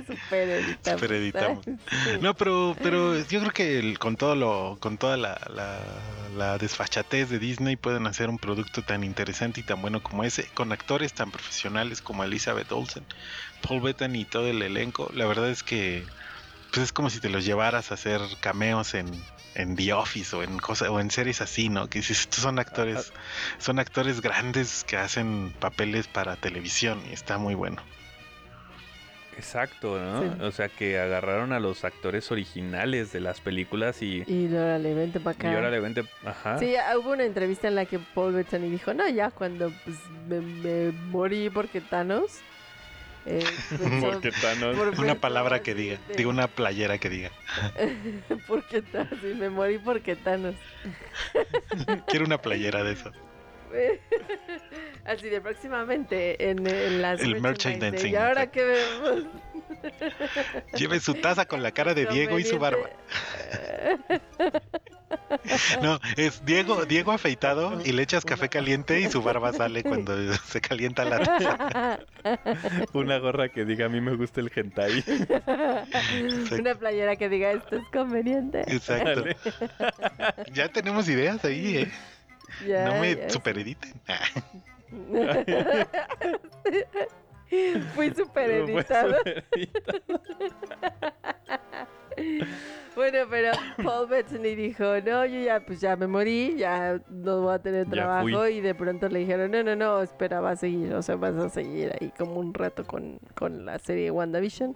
super 0.09 0.49
editamos. 0.49 1.01
Supereditamos. 1.01 1.65
Sí. 1.89 2.19
No, 2.21 2.35
pero, 2.35 2.77
pero 2.83 3.17
yo 3.19 3.41
creo 3.41 3.51
que 3.53 3.79
el- 3.79 3.99
con 3.99 4.17
todo 4.17 4.35
lo, 4.35 4.77
con 4.81 4.99
toda 4.99 5.17
la, 5.17 5.41
la, 5.55 5.81
la 6.37 6.59
desfachatez 6.59 7.31
de 7.31 7.39
Disney 7.39 7.77
pueden 7.77 8.07
hacer 8.07 8.29
un 8.29 8.39
producto 8.39 8.83
tan 8.83 9.05
interesante 9.05 9.61
y 9.61 9.63
tan 9.63 9.81
bueno 9.81 10.03
como 10.03 10.23
ese, 10.25 10.49
con 10.55 10.73
actores 10.73 11.15
tan 11.15 11.31
profesionales 11.31 12.03
como 12.03 12.25
Elizabeth 12.25 12.71
Olsen, 12.73 13.05
Paul 13.67 13.81
Bettany 13.81 14.21
y 14.21 14.25
todo 14.27 14.49
el 14.49 14.61
elenco. 14.63 15.11
La 15.15 15.27
verdad 15.27 15.49
es 15.49 15.63
que 15.63 16.05
pues 16.71 16.85
es 16.85 16.93
como 16.93 17.09
si 17.09 17.21
te 17.21 17.31
los 17.31 17.47
llevaras 17.47 17.91
a 17.91 17.95
hacer 17.95 18.21
cameos 18.41 18.93
en, 18.95 19.07
en 19.55 19.75
The 19.75 19.95
Office 19.95 20.37
o 20.37 20.43
en 20.43 20.59
cosas 20.59 20.91
o 20.91 21.01
en 21.01 21.11
series 21.11 21.41
así, 21.41 21.71
¿no? 21.71 21.89
Que 21.89 22.01
dices, 22.01 22.21
estos 22.21 22.41
son 22.43 22.59
actores, 22.59 23.13
son 23.59 23.79
actores 23.79 24.21
grandes 24.21 24.85
que 24.85 24.99
hacen 24.99 25.55
papeles 25.59 26.07
para 26.07 26.37
televisión 26.37 27.01
y 27.09 27.15
está 27.15 27.39
muy 27.39 27.55
bueno. 27.55 27.83
Exacto, 29.39 29.99
¿no? 30.01 30.21
Sí. 30.23 30.29
O 30.43 30.51
sea 30.51 30.69
que 30.69 30.99
agarraron 30.99 31.53
a 31.53 31.61
los 31.61 31.85
actores 31.85 32.31
originales 32.33 33.13
de 33.13 33.21
las 33.21 33.41
películas 33.41 34.03
y, 34.03 34.25
Y 34.27 34.53
órale, 34.53 34.93
vente 34.95 35.21
para 35.21 35.37
y 35.37 35.41
acá. 35.41 35.55
ahora 35.55 35.71
le 35.71 35.79
vente. 35.79 36.05
Ajá. 36.25 36.59
Sí, 36.59 36.75
hubo 37.01 37.13
una 37.13 37.25
entrevista 37.25 37.69
en 37.69 37.77
la 37.77 37.85
que 37.87 38.01
Paul 38.01 38.33
Bettany 38.35 38.69
dijo, 38.69 38.93
no, 38.95 39.09
ya 39.09 39.31
cuando 39.31 39.73
pues, 39.85 39.97
me, 40.29 40.41
me 40.41 40.91
morí 41.11 41.51
porque 41.51 41.81
Thanos. 41.81 42.41
eh, 43.27 43.45
pensó- 43.79 44.11
Porque 44.11 44.33
Thanos. 44.33 44.77
por 44.77 44.99
Una 44.99 45.15
palabra 45.15 45.63
que 45.63 45.75
diga, 45.75 45.99
de- 46.09 46.17
digo 46.17 46.31
una 46.31 46.49
playera 46.49 46.99
que 46.99 47.09
diga. 47.09 47.31
porque 48.49 48.83
Thanos, 48.83 49.19
sí, 49.23 49.35
me 49.39 49.51
morí 49.51 49.79
porque 49.79 50.17
Thanos. 50.17 50.57
Quiero 52.09 52.25
una 52.27 52.39
playera 52.43 52.83
de 52.83 52.93
eso. 52.95 53.13
Así 55.05 55.29
de 55.29 55.41
próximamente 55.41 56.51
en, 56.51 56.67
en 56.67 57.03
las 57.03 57.21
El 57.21 57.41
merchandising, 57.41 58.13
Y 58.13 58.17
ahora 58.17 58.51
que 58.51 58.65
vemos. 58.65 59.25
Lleve 60.75 61.01
su 61.01 61.15
taza 61.15 61.47
con 61.47 61.63
la 61.63 61.73
cara 61.73 61.95
de 61.95 62.07
Diego 62.07 62.39
y 62.39 62.45
su 62.45 62.59
barba. 62.59 62.89
No, 65.83 65.99
es 66.17 66.45
Diego, 66.45 66.85
Diego 66.85 67.13
afeitado 67.13 67.81
y 67.83 67.93
le 67.93 68.03
echas 68.03 68.25
café 68.25 68.49
caliente 68.49 69.01
y 69.01 69.09
su 69.09 69.23
barba 69.23 69.53
sale 69.53 69.83
cuando 69.83 70.15
se 70.35 70.61
calienta 70.61 71.05
la 71.05 71.23
taza. 71.23 71.99
Una 72.93 73.19
gorra 73.19 73.49
que 73.49 73.65
diga 73.65 73.87
a 73.87 73.89
mí 73.89 74.01
me 74.01 74.15
gusta 74.17 74.41
el 74.41 74.51
hentai. 74.55 75.05
Una 76.59 76.75
playera 76.75 77.17
que 77.17 77.29
diga 77.29 77.53
esto 77.53 77.77
es 77.77 77.85
conveniente. 77.93 78.61
Exacto. 78.67 79.23
Dale. 79.23 79.37
Ya 80.53 80.69
tenemos 80.69 81.09
ideas 81.09 81.45
ahí, 81.45 81.79
¿eh? 81.79 81.93
Ya, 82.67 82.85
no 82.85 83.01
me 83.01 83.17
ya. 83.17 83.31
superediten. 83.31 83.95
Fui 87.95 88.11
super 88.15 88.51
editado. 88.51 89.17
supereditado. 89.19 89.49
Bueno, 92.97 93.19
pero 93.31 93.53
Paul 93.85 94.09
Bettany 94.09 94.57
dijo, 94.57 94.83
no, 95.07 95.25
yo 95.25 95.41
ya, 95.41 95.65
pues 95.65 95.81
ya 95.81 95.95
me 95.95 96.09
morí, 96.09 96.57
ya 96.57 97.01
no 97.09 97.43
voy 97.43 97.55
a 97.55 97.61
tener 97.61 97.89
trabajo. 97.89 98.49
Y 98.49 98.61
de 98.61 98.75
pronto 98.75 99.09
le 99.09 99.21
dijeron, 99.21 99.53
no, 99.53 99.63
no, 99.63 99.77
no, 99.77 100.03
espera, 100.03 100.41
va 100.41 100.51
a 100.51 100.57
seguir, 100.57 100.93
o 100.95 101.01
sea, 101.01 101.15
vas 101.15 101.37
a 101.37 101.49
seguir 101.49 101.93
ahí 102.01 102.11
como 102.19 102.41
un 102.41 102.53
rato 102.55 102.85
con, 102.85 103.21
con 103.37 103.65
la 103.65 103.79
serie 103.79 104.11
WandaVision. 104.11 104.75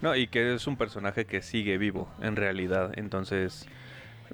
No, 0.00 0.16
y 0.16 0.26
que 0.26 0.54
es 0.54 0.66
un 0.66 0.76
personaje 0.76 1.26
que 1.26 1.42
sigue 1.42 1.78
vivo, 1.78 2.08
en 2.20 2.34
realidad. 2.34 2.90
Entonces, 2.96 3.68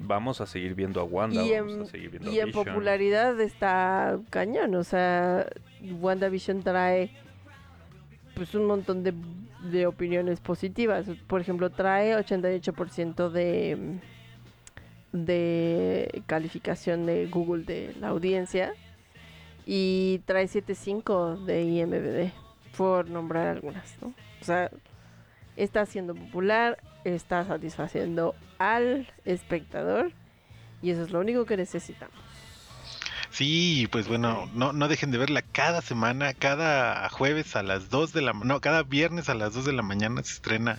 vamos 0.01 0.41
a 0.41 0.45
seguir 0.45 0.75
viendo 0.75 0.99
a 1.01 1.03
Wanda, 1.03 1.43
y 1.43 1.51
vamos 1.53 1.73
en, 1.73 1.81
a 1.81 1.85
seguir 1.85 2.09
viendo 2.11 2.31
y 2.31 2.39
a 2.39 2.41
en 2.41 2.47
Vision. 2.47 2.65
popularidad 2.65 3.39
está 3.39 4.19
cañón, 4.29 4.75
o 4.75 4.83
sea, 4.83 5.47
WandaVision 5.81 6.63
trae 6.63 7.11
pues 8.35 8.55
un 8.55 8.65
montón 8.65 9.03
de, 9.03 9.13
de 9.71 9.85
opiniones 9.85 10.39
positivas. 10.39 11.05
Por 11.27 11.41
ejemplo, 11.41 11.69
trae 11.69 12.15
88% 12.15 13.29
de, 13.29 13.99
de 15.11 16.23
calificación 16.25 17.05
de 17.05 17.27
Google 17.27 17.63
de 17.63 17.93
la 17.99 18.09
audiencia 18.09 18.73
y 19.65 20.21
trae 20.25 20.45
7.5 20.45 21.45
de 21.45 21.63
IMDb, 21.63 22.31
por 22.77 23.09
nombrar 23.09 23.47
algunas, 23.47 23.95
¿no? 24.01 24.13
O 24.41 24.43
sea, 24.43 24.71
está 25.55 25.85
siendo 25.85 26.15
popular, 26.15 26.79
está 27.03 27.45
satisfaciendo 27.45 28.35
al 28.59 29.07
espectador 29.25 30.11
y 30.81 30.91
eso 30.91 31.03
es 31.03 31.11
lo 31.11 31.19
único 31.19 31.45
que 31.45 31.57
necesitamos. 31.57 32.15
Sí, 33.29 33.87
pues 33.91 34.07
bueno, 34.07 34.49
no, 34.53 34.73
no 34.73 34.87
dejen 34.87 35.11
de 35.11 35.17
verla 35.17 35.41
cada 35.41 35.81
semana, 35.81 36.33
cada 36.33 37.07
jueves 37.09 37.55
a 37.55 37.63
las 37.63 37.89
2 37.89 38.11
de 38.11 38.21
la 38.21 38.33
no, 38.33 38.59
cada 38.59 38.83
viernes 38.83 39.29
a 39.29 39.35
las 39.35 39.53
2 39.53 39.65
de 39.65 39.73
la 39.73 39.83
mañana 39.83 40.21
se 40.23 40.33
estrena 40.33 40.77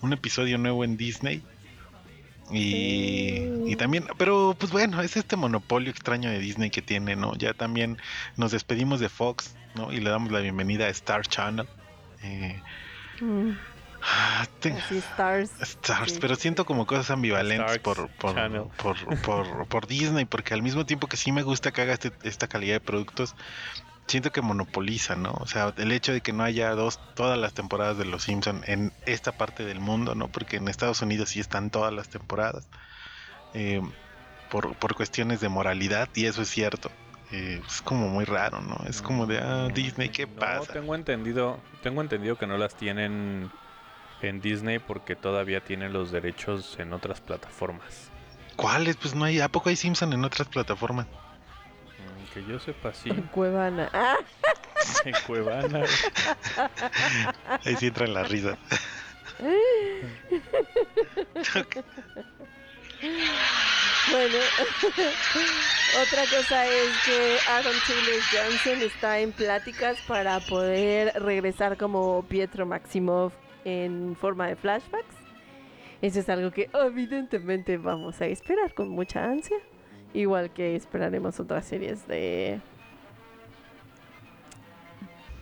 un 0.00 0.12
episodio 0.12 0.58
nuevo 0.58 0.84
en 0.84 0.96
Disney. 0.96 1.42
Y, 2.50 3.44
y 3.66 3.76
también, 3.76 4.06
pero 4.16 4.56
pues 4.58 4.72
bueno, 4.72 5.02
es 5.02 5.18
este 5.18 5.36
monopolio 5.36 5.90
extraño 5.90 6.30
de 6.30 6.38
Disney 6.38 6.70
que 6.70 6.80
tiene, 6.80 7.14
¿no? 7.14 7.36
Ya 7.36 7.52
también 7.52 7.98
nos 8.36 8.52
despedimos 8.52 9.00
de 9.00 9.10
Fox, 9.10 9.54
¿no? 9.74 9.92
Y 9.92 10.00
le 10.00 10.08
damos 10.08 10.32
la 10.32 10.40
bienvenida 10.40 10.86
a 10.86 10.88
Star 10.88 11.26
Channel. 11.26 11.68
Eh, 12.22 12.60
Mm, 13.20 13.50
ah, 14.02 14.46
te- 14.60 14.72
así 14.72 14.98
Stars. 14.98 15.50
Stars, 15.60 16.12
Sí. 16.12 16.18
pero 16.20 16.36
siento 16.36 16.64
como 16.64 16.86
cosas 16.86 17.10
ambivalentes 17.10 17.78
por, 17.80 18.08
por, 18.16 18.34
por, 18.76 19.20
por, 19.22 19.66
por 19.68 19.86
Disney, 19.86 20.24
porque 20.24 20.54
al 20.54 20.62
mismo 20.62 20.86
tiempo 20.86 21.06
que 21.08 21.16
sí 21.16 21.32
me 21.32 21.42
gusta 21.42 21.72
que 21.72 21.82
haga 21.82 21.94
este- 21.94 22.12
esta 22.22 22.46
calidad 22.48 22.74
de 22.74 22.80
productos, 22.80 23.34
siento 24.06 24.30
que 24.30 24.40
monopoliza, 24.40 25.16
¿no? 25.16 25.32
O 25.40 25.46
sea, 25.46 25.74
el 25.76 25.92
hecho 25.92 26.12
de 26.12 26.20
que 26.20 26.32
no 26.32 26.42
haya 26.44 26.70
dos, 26.70 26.98
todas 27.14 27.38
las 27.38 27.52
temporadas 27.54 27.98
de 27.98 28.04
Los 28.06 28.22
Simpson 28.22 28.62
en 28.66 28.92
esta 29.06 29.32
parte 29.32 29.64
del 29.64 29.80
mundo, 29.80 30.14
¿no? 30.14 30.28
Porque 30.28 30.56
en 30.56 30.68
Estados 30.68 31.02
Unidos 31.02 31.30
sí 31.30 31.40
están 31.40 31.70
todas 31.70 31.92
las 31.92 32.08
temporadas, 32.08 32.66
eh, 33.54 33.80
por, 34.50 34.74
por 34.76 34.94
cuestiones 34.94 35.40
de 35.40 35.48
moralidad, 35.48 36.08
y 36.14 36.24
eso 36.26 36.42
es 36.42 36.48
cierto. 36.48 36.90
Eh, 37.30 37.60
es 37.66 37.82
como 37.82 38.08
muy 38.08 38.24
raro, 38.24 38.62
¿no? 38.62 38.78
Es 38.88 39.02
como 39.02 39.26
de, 39.26 39.38
ah, 39.38 39.68
Disney, 39.74 40.08
¿qué 40.08 40.26
No, 40.26 40.36
pasa? 40.40 40.72
tengo 40.72 40.94
entendido, 40.94 41.60
tengo 41.82 42.00
entendido 42.00 42.36
que 42.38 42.46
no 42.46 42.56
las 42.56 42.74
tienen 42.74 43.50
en 44.22 44.40
Disney 44.40 44.78
porque 44.78 45.14
todavía 45.16 45.60
tienen 45.62 45.92
los 45.92 46.10
derechos 46.10 46.76
en 46.78 46.92
otras 46.92 47.20
plataformas. 47.20 48.10
¿Cuáles? 48.56 48.96
Pues 48.96 49.14
no 49.14 49.24
hay, 49.24 49.40
¿a 49.40 49.48
poco 49.48 49.68
hay 49.68 49.76
Simpson 49.76 50.12
en 50.12 50.24
otras 50.24 50.48
plataformas? 50.48 51.06
Mm, 51.06 52.32
Que 52.34 52.44
yo 52.44 52.58
sepa, 52.58 52.92
sí. 52.92 53.10
Cuevana. 53.32 53.88
Ah, 53.92 54.16
En 55.04 55.14
Cuevana. 55.26 55.84
Ahí 57.64 57.76
sí 57.76 57.86
entran 57.86 58.14
las 58.14 58.28
risas. 58.28 58.58
bueno, 64.10 64.34
otra 66.02 66.22
cosa 66.36 66.66
es 66.66 66.88
que 67.04 67.38
Aaron 67.48 67.74
Taylor 67.86 68.20
Johnson 68.32 68.82
está 68.82 69.18
en 69.20 69.32
pláticas 69.32 69.98
para 70.06 70.40
poder 70.40 71.12
regresar 71.22 71.76
como 71.76 72.24
Pietro 72.28 72.66
Maximov 72.66 73.32
en 73.76 74.16
forma 74.16 74.46
de 74.46 74.56
flashbacks. 74.56 75.16
Eso 76.00 76.20
es 76.20 76.28
algo 76.28 76.50
que 76.50 76.70
evidentemente 76.72 77.76
vamos 77.76 78.20
a 78.20 78.26
esperar 78.26 78.72
con 78.74 78.88
mucha 78.88 79.24
ansia. 79.24 79.56
Igual 80.14 80.50
que 80.52 80.76
esperaremos 80.76 81.38
otras 81.40 81.66
series 81.66 82.06
de 82.06 82.60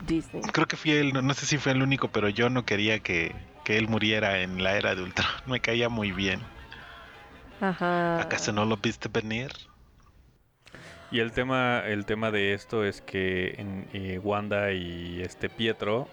Disney. 0.07 0.43
Creo 0.53 0.67
que 0.67 0.77
fui 0.77 0.93
el, 0.93 1.13
no, 1.13 1.23
no 1.23 1.35
sé 1.35 1.47
si 1.47 1.59
fue 1.59 1.73
el 1.73 1.83
único, 1.83 2.09
pero 2.09 2.29
yo 2.29 2.51
no 2.51 2.65
quería 2.65 2.99
que 3.01 3.35
que 3.67 3.77
él 3.77 3.89
muriera 3.89 4.43
en 4.43 4.63
la 4.63 4.77
era 4.77 4.95
de 4.95 5.03
Ultron. 5.03 5.27
Me 5.47 5.59
caía 5.59 5.89
muy 5.89 6.13
bien. 6.13 6.41
Ajá. 7.61 8.21
¿Acaso 8.21 8.53
no 8.53 8.65
lo 8.65 8.77
viste 8.77 9.09
venir? 9.09 9.51
Y 11.11 11.19
el 11.19 11.33
tema, 11.33 11.81
el 11.85 12.07
tema 12.07 12.31
de 12.31 12.55
esto 12.55 12.85
es 12.85 13.01
que 13.01 13.57
en, 13.59 13.89
eh, 13.93 14.21
Wanda 14.23 14.71
y 14.71 15.21
este 15.21 15.49
Pietro 15.49 16.09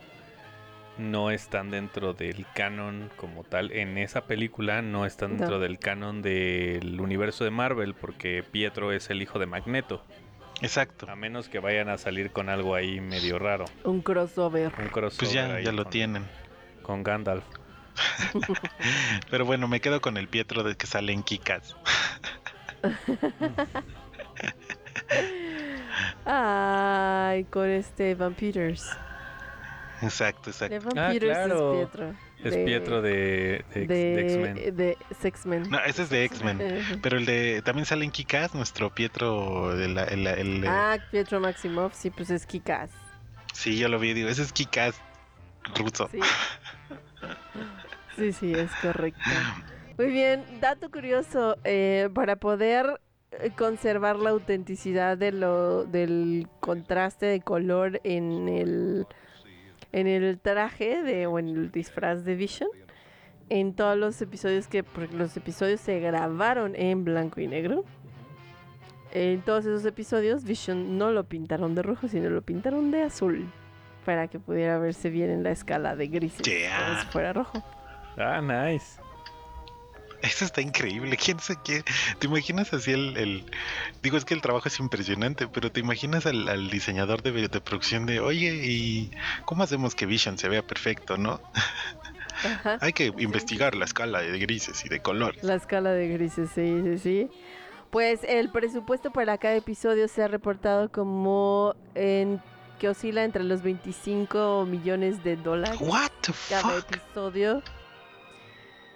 no 0.98 1.32
están 1.32 1.72
dentro 1.72 2.14
del 2.14 2.46
canon 2.54 3.10
como 3.16 3.44
tal. 3.44 3.72
En 3.72 3.98
esa 3.98 4.26
película 4.26 4.82
no 4.82 5.06
están 5.06 5.34
No. 5.34 5.38
dentro 5.40 5.60
del 5.60 5.80
canon 5.80 6.22
del 6.22 7.00
universo 7.00 7.44
de 7.44 7.52
Marvel 7.52 7.94
porque 7.96 8.44
Pietro 8.44 8.92
es 8.92 9.10
el 9.10 9.22
hijo 9.22 9.40
de 9.40 9.46
Magneto. 9.48 10.04
Exacto. 10.62 11.10
A 11.10 11.16
menos 11.16 11.50
que 11.50 11.60
vayan 11.60 11.90
a 11.90 11.98
salir 11.98 12.32
con 12.32 12.50
algo 12.50 12.76
ahí 12.76 13.02
medio 13.02 13.40
raro. 13.40 13.66
Un 13.84 14.02
crossover. 14.02 14.72
Un 14.80 14.88
crossover 14.90 15.20
Pues 15.20 15.34
ya, 15.34 15.60
ya 15.60 15.72
lo 15.72 15.84
con- 15.84 15.92
tienen. 15.92 16.24
Con 16.84 17.04
Gandalf. 17.04 17.44
Pero 19.30 19.46
bueno, 19.46 19.68
me 19.68 19.80
quedo 19.82 20.02
con 20.02 20.18
el 20.18 20.28
Pietro 20.28 20.64
de 20.64 20.76
que 20.76 20.88
sale 20.88 21.14
en 21.14 21.24
Kikas. 21.24 21.76
Ay, 26.26 27.44
con 27.46 27.68
este 27.70 28.16
Van 28.16 28.34
Peters. 28.34 28.90
Exacto, 30.04 30.50
exacto. 30.50 30.90
Ah, 30.98 31.10
Peters 31.14 31.32
claro. 31.38 31.74
es 31.74 31.80
Pietro. 31.90 32.16
Es 32.44 32.56
Pietro 32.58 33.02
de, 33.02 33.64
de, 33.74 33.82
X- 33.84 33.88
de 33.88 33.96
de, 33.96 34.22
X-Men. 34.22 34.76
de 34.76 34.98
Sexmen. 35.22 35.64
No, 35.70 35.80
ese 35.80 36.04
es 36.04 36.10
de 36.10 36.26
X-Men. 36.26 36.60
Pero 37.02 37.18
el 37.18 37.26
de 37.26 37.62
también 37.64 37.86
sale 37.86 38.04
en 38.06 38.12
Kikas, 38.12 38.54
nuestro 38.54 38.90
Pietro 38.94 39.76
de 39.76 39.88
la, 39.88 40.04
el- 40.04 40.28
el- 40.28 40.66
Ah, 40.68 40.98
Pietro 41.12 41.40
Maximoff, 41.40 41.94
sí, 41.96 42.10
pues 42.10 42.30
es 42.30 42.46
Kikas. 42.46 42.92
Sí, 43.54 43.78
yo 43.78 43.88
lo 43.88 43.98
vi, 44.00 44.14
digo, 44.14 44.28
ese 44.30 44.42
es 44.42 44.52
Kikas 44.52 45.00
ruso. 45.76 46.10
Sí. 46.12 46.20
sí, 48.18 48.34
sí, 48.34 48.54
es 48.54 48.72
correcto. 48.82 49.22
Muy 49.98 50.08
bien, 50.08 50.44
dato 50.60 50.90
curioso, 50.92 51.58
eh, 51.64 52.10
para 52.14 52.36
poder 52.36 53.00
eh, 53.32 53.52
conservar 53.56 54.18
la 54.18 54.32
autenticidad 54.32 55.18
de 55.18 55.32
lo, 55.32 55.86
del 55.86 56.48
contraste 56.60 57.28
de 57.28 57.42
color 57.42 58.02
en 58.04 58.50
el, 58.50 59.08
en 59.94 60.08
el 60.08 60.38
traje 60.40 61.02
de, 61.02 61.26
o 61.28 61.40
en 61.40 61.48
el 61.48 61.72
disfraz 61.72 62.26
de 62.26 62.36
Vision, 62.36 62.70
en 63.50 63.74
todos 63.74 63.98
los 63.98 64.22
episodios 64.22 64.68
que, 64.68 64.84
porque 64.84 65.16
los 65.16 65.36
episodios 65.38 65.80
se 65.80 66.00
grabaron 66.02 66.76
en 66.76 67.06
blanco 67.06 67.40
y 67.40 67.48
negro, 67.48 67.86
en 69.12 69.42
todos 69.42 69.66
esos 69.66 69.86
episodios 69.86 70.44
Vision 70.44 70.98
no 70.98 71.12
lo 71.12 71.24
pintaron 71.26 71.76
de 71.76 71.84
rojo, 71.84 72.08
sino 72.08 72.30
lo 72.30 72.42
pintaron 72.42 72.90
de 72.92 73.04
azul 73.04 73.48
para 74.06 74.28
que 74.28 74.40
pudiera 74.40 74.80
verse 74.80 75.10
bien 75.10 75.30
en 75.30 75.44
la 75.44 75.52
escala 75.52 75.96
de 75.96 76.08
grises, 76.08 76.42
Yeah. 76.46 76.78
como 76.88 77.00
si 77.00 77.06
fuera 77.08 77.32
rojo. 77.34 77.64
Ah, 78.18 78.42
nice. 78.42 79.00
Eso 80.24 80.46
está 80.46 80.62
increíble. 80.62 81.18
¿Quién 81.18 81.40
se 81.40 81.56
quiere? 81.62 81.84
¿Te 82.18 82.28
imaginas 82.28 82.74
así 82.74 82.92
el, 82.92 83.16
el- 83.18 83.46
Digo, 84.02 84.18
es 84.18 84.26
que 84.26 84.34
el 84.34 84.42
trabajo 84.42 84.68
es 84.70 84.80
impresionante, 84.80 85.48
pero 85.48 85.72
¿te 85.72 85.80
imaginas 85.82 86.26
al, 86.26 86.48
al 86.50 86.70
diseñador 86.70 87.22
de, 87.22 87.32
de 87.48 87.62
producción 87.62 88.06
de, 88.06 88.20
oye, 88.22 88.56
¿y 88.64 89.12
cómo 89.46 89.64
hacemos 89.64 89.96
que 89.96 90.06
Vision 90.06 90.38
se 90.38 90.48
vea 90.50 90.66
perfecto, 90.66 91.18
no? 91.18 91.42
Ajá. 92.46 92.78
Hay 92.82 92.94
que 92.94 93.14
investigar 93.18 93.76
la 93.76 93.86
escala 93.86 94.22
de 94.22 94.38
grises 94.40 94.84
y 94.86 94.90
de 94.90 95.00
colores. 95.02 95.44
La 95.44 95.56
escala 95.56 95.92
de 95.92 96.08
grises, 96.10 96.50
sí, 96.56 96.82
sí, 96.84 96.98
sí. 96.98 97.30
Pues 97.92 98.22
el 98.24 98.50
presupuesto 98.50 99.12
para 99.12 99.38
cada 99.38 99.56
episodio 99.56 100.08
se 100.08 100.24
ha 100.24 100.28
reportado 100.28 100.90
como 100.92 101.76
en 101.96 102.42
que 102.80 102.90
oscila 102.90 103.24
entre 103.24 103.44
los 103.44 103.62
25 103.62 104.66
millones 104.68 105.24
de 105.24 105.36
dólares 105.38 105.78
What 105.80 106.10
the 106.22 106.34
cada 106.50 106.82
fuck? 106.82 106.92
episodio. 106.96 107.62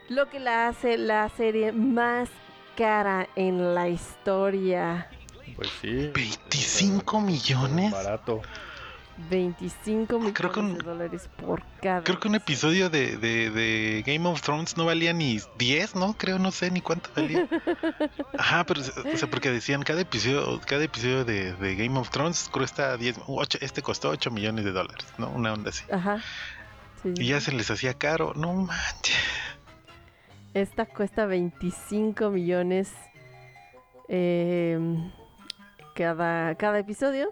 Lo 0.10 0.30
que 0.30 0.40
la 0.40 0.68
hace 0.68 0.98
la 0.98 1.30
serie 1.30 1.72
más 1.72 2.30
cara 2.78 3.28
en 3.36 3.74
la 3.76 3.90
historia. 3.90 5.10
Pues 5.56 5.70
sí. 5.82 6.12
25 6.14 7.20
millones. 7.22 7.92
Barato. 7.92 8.42
25 9.32 10.14
millones 10.20 10.34
Creo 10.36 10.52
que 10.52 10.60
un- 10.60 10.78
de 10.78 10.84
dólares 10.84 11.28
por 11.44 11.64
cada. 11.82 12.04
Creo 12.04 12.20
que 12.20 12.28
un 12.28 12.36
episodio 12.36 12.92
de, 12.92 13.18
de, 13.18 13.50
de 13.50 14.04
Game 14.06 14.30
of 14.30 14.42
Thrones 14.42 14.78
no 14.78 14.86
valía 14.86 15.12
ni 15.12 15.40
10, 15.58 15.96
¿no? 15.96 16.14
Creo, 16.16 16.38
no 16.38 16.52
sé 16.52 16.70
ni 16.70 16.82
cuánto 16.82 17.10
valía. 17.16 17.48
Ajá, 18.38 18.64
pero 18.66 18.82
o 18.82 19.18
sea, 19.18 19.28
porque 19.30 19.50
decían 19.50 19.82
cada 19.82 20.02
episodio, 20.02 20.62
cada 20.68 20.84
episodio 20.84 21.26
de, 21.26 21.54
de 21.54 21.76
Game 21.76 21.98
of 21.98 22.12
Thrones 22.12 22.48
cuesta 22.54 22.96
10, 22.96 23.20
ocho- 23.26 23.58
este 23.62 23.82
costó 23.82 24.10
8 24.10 24.30
millones 24.30 24.64
de 24.66 24.72
dólares, 24.72 25.08
¿no? 25.18 25.30
Una 25.30 25.52
onda 25.54 25.72
así. 25.72 25.84
Ajá. 25.92 26.22
Sí, 27.02 27.14
Y 27.18 27.28
ya 27.30 27.42
se 27.42 27.52
les 27.54 27.72
hacía 27.72 27.96
caro, 27.96 28.34
no 28.36 28.54
manches. 28.54 29.16
Esta 30.54 30.86
cuesta 30.86 31.26
25 31.26 32.30
millones 32.30 32.92
eh, 34.08 34.80
cada, 35.96 36.56
cada 36.56 36.80
episodio. 36.80 37.32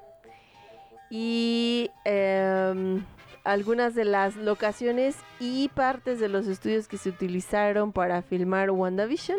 Y 1.10 1.92
em, 2.04 3.04
algunas 3.44 3.96
de 3.96 4.06
las 4.06 4.36
locaciones 4.36 5.16
y 5.40 5.70
partes 5.70 6.20
de 6.20 6.30
los 6.30 6.48
estudios 6.48 6.88
que 6.88 6.98
se 6.98 7.10
utilizaron 7.10 7.92
para 7.92 8.22
filmar 8.22 8.72
WandaVision, 8.72 9.38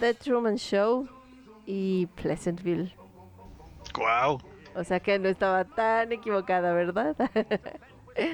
The 0.00 0.14
Truman 0.14 0.56
Show 0.56 1.08
y 1.66 2.06
Pleasantville. 2.16 2.94
Wow. 3.96 4.40
O 4.74 4.84
sea 4.84 5.00
que 5.00 5.18
no 5.18 5.28
estaba 5.28 5.64
tan 5.64 6.12
equivocada, 6.12 6.72
¿verdad? 6.72 7.16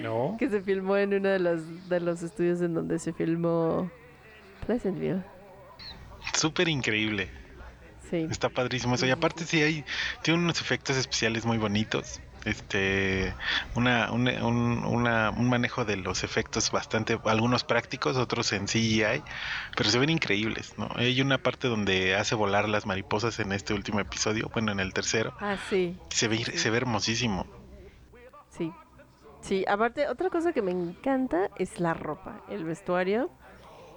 No. 0.03 0.37
que 0.39 0.49
se 0.49 0.63
filmó 0.63 0.97
en 0.97 1.15
uno 1.15 1.29
de 1.29 1.39
los, 1.39 1.89
de 1.89 2.01
los 2.01 2.23
estudios 2.23 2.61
en 2.61 2.75
donde 2.75 2.99
se 2.99 3.13
filmó 3.13 3.89
Pleasantville. 4.65 5.23
Súper 6.35 6.69
increíble. 6.69 7.31
Sí. 8.11 8.27
Está 8.31 8.49
padrísimo 8.49 8.95
eso. 8.95 9.07
Y 9.07 9.11
aparte 9.11 9.45
sí 9.45 9.63
hay, 9.63 9.85
tiene 10.23 10.41
unos 10.41 10.61
efectos 10.61 10.97
especiales 10.97 11.45
muy 11.45 11.59
bonitos. 11.59 12.21
Este, 12.45 13.35
una, 13.75 14.13
un, 14.13 14.29
un- 14.29 14.85
una- 14.85 15.31
un 15.31 15.49
manejo 15.49 15.85
de 15.85 15.97
los 15.97 16.23
efectos 16.23 16.71
bastante, 16.71 17.19
algunos 17.25 17.65
prácticos, 17.65 18.17
otros 18.17 18.53
en 18.53 18.69
CGI, 18.69 19.23
pero 19.77 19.91
se 19.91 19.99
ven 19.99 20.11
increíbles, 20.11 20.75
¿no? 20.79 20.89
Hay 20.95 21.21
una 21.21 21.39
parte 21.39 21.67
donde 21.67 22.15
hace 22.15 22.37
volar 22.37 22.69
las 22.69 22.87
mariposas 22.87 23.41
en 23.41 23.51
este 23.51 23.75
último 23.75 23.99
episodio, 23.99 24.49
bueno, 24.53 24.71
en 24.71 24.79
el 24.79 24.93
tercero. 24.93 25.33
Ah, 25.41 25.57
sí, 25.69 25.99
Se 26.11 26.29
ve, 26.29 26.39
se 26.45 26.71
ve 26.71 26.77
hermosísimo. 26.77 27.47
sí. 28.51 28.73
Sí, 29.41 29.65
aparte, 29.69 30.09
otra 30.09 30.29
cosa 30.31 30.53
que 30.53 30.61
me 30.63 30.73
encanta 30.73 31.51
es 31.57 31.79
la 31.79 31.95
ropa, 31.95 32.41
el 32.49 32.65
vestuario. 32.65 33.31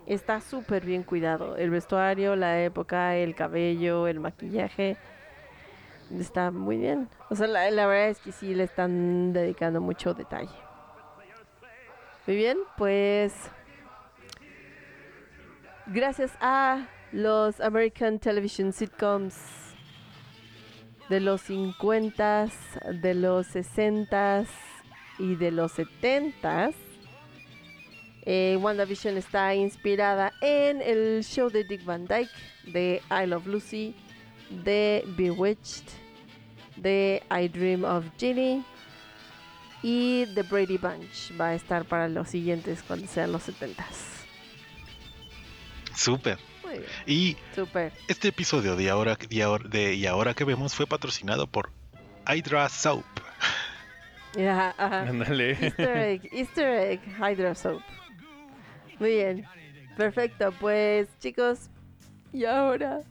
Está 0.09 0.41
súper 0.41 0.83
bien 0.83 1.03
cuidado. 1.03 1.55
El 1.55 1.69
vestuario, 1.69 2.35
la 2.35 2.63
época, 2.63 3.15
el 3.15 3.35
cabello, 3.35 4.07
el 4.07 4.19
maquillaje. 4.19 4.97
Está 6.17 6.49
muy 6.49 6.77
bien. 6.77 7.07
O 7.29 7.35
sea, 7.35 7.45
la, 7.45 7.85
verdad 7.85 8.09
es 8.09 8.17
que 8.19 8.31
sí 8.31 8.55
le 8.55 8.63
están 8.63 9.33
dedicando 9.33 9.81
mucho 9.81 10.15
detalle. 10.15 10.49
Muy 12.25 12.35
bien, 12.35 12.57
pues 12.75 13.35
gracias 15.85 16.35
a 16.41 16.87
los 17.11 17.61
American 17.61 18.17
Television 18.17 18.73
Sitcoms 18.73 19.35
de 21.07 21.19
los 21.19 21.41
50, 21.41 22.47
de 22.99 23.13
los 23.13 23.45
60 23.45 24.45
y 25.19 25.35
de 25.35 25.51
los 25.51 25.71
70 25.73 26.71
eh, 28.25 28.57
WandaVision 28.59 29.17
está 29.17 29.53
inspirada 29.55 30.33
en 30.41 30.81
el 30.81 31.23
show 31.23 31.49
de 31.49 31.63
Dick 31.63 31.83
Van 31.85 32.05
Dyke, 32.05 32.29
de 32.65 33.01
I 33.11 33.25
Love 33.25 33.47
Lucy, 33.47 33.95
de 34.49 35.03
Bewitched, 35.17 35.83
de 36.75 37.21
I 37.31 37.47
Dream 37.47 37.83
of 37.83 38.05
Ginny 38.17 38.63
y 39.83 40.25
The 40.35 40.43
Brady 40.43 40.77
Bunch. 40.77 41.39
Va 41.39 41.47
a 41.49 41.55
estar 41.55 41.85
para 41.85 42.07
los 42.07 42.29
siguientes 42.29 42.83
cuando 42.83 43.07
sean 43.07 43.31
los 43.31 43.47
70s. 43.47 43.75
Súper. 45.95 46.37
Muy 46.63 46.77
bien, 46.79 46.85
Y 47.07 47.37
súper. 47.55 47.91
este 48.07 48.27
episodio 48.29 48.75
de 48.75 48.89
ahora, 48.89 49.17
de 49.29 49.43
ahora, 49.43 49.67
de 49.67 49.95
y 49.95 50.05
ahora 50.05 50.33
que 50.33 50.43
vemos 50.43 50.75
fue 50.75 50.85
patrocinado 50.85 51.47
por 51.47 51.71
Hydra 52.27 52.69
Soap. 52.69 53.05
Ándale. 54.37 55.51
Easter 55.59 55.97
egg, 55.97 56.29
Easter 56.31 56.69
egg, 56.91 57.01
Hydra 57.17 57.55
Soap. 57.55 57.81
Muy 58.99 59.11
bien, 59.11 59.45
perfecto. 59.97 60.51
Pues 60.59 61.07
chicos, 61.19 61.69
y 62.33 62.45
ahora 62.45 63.01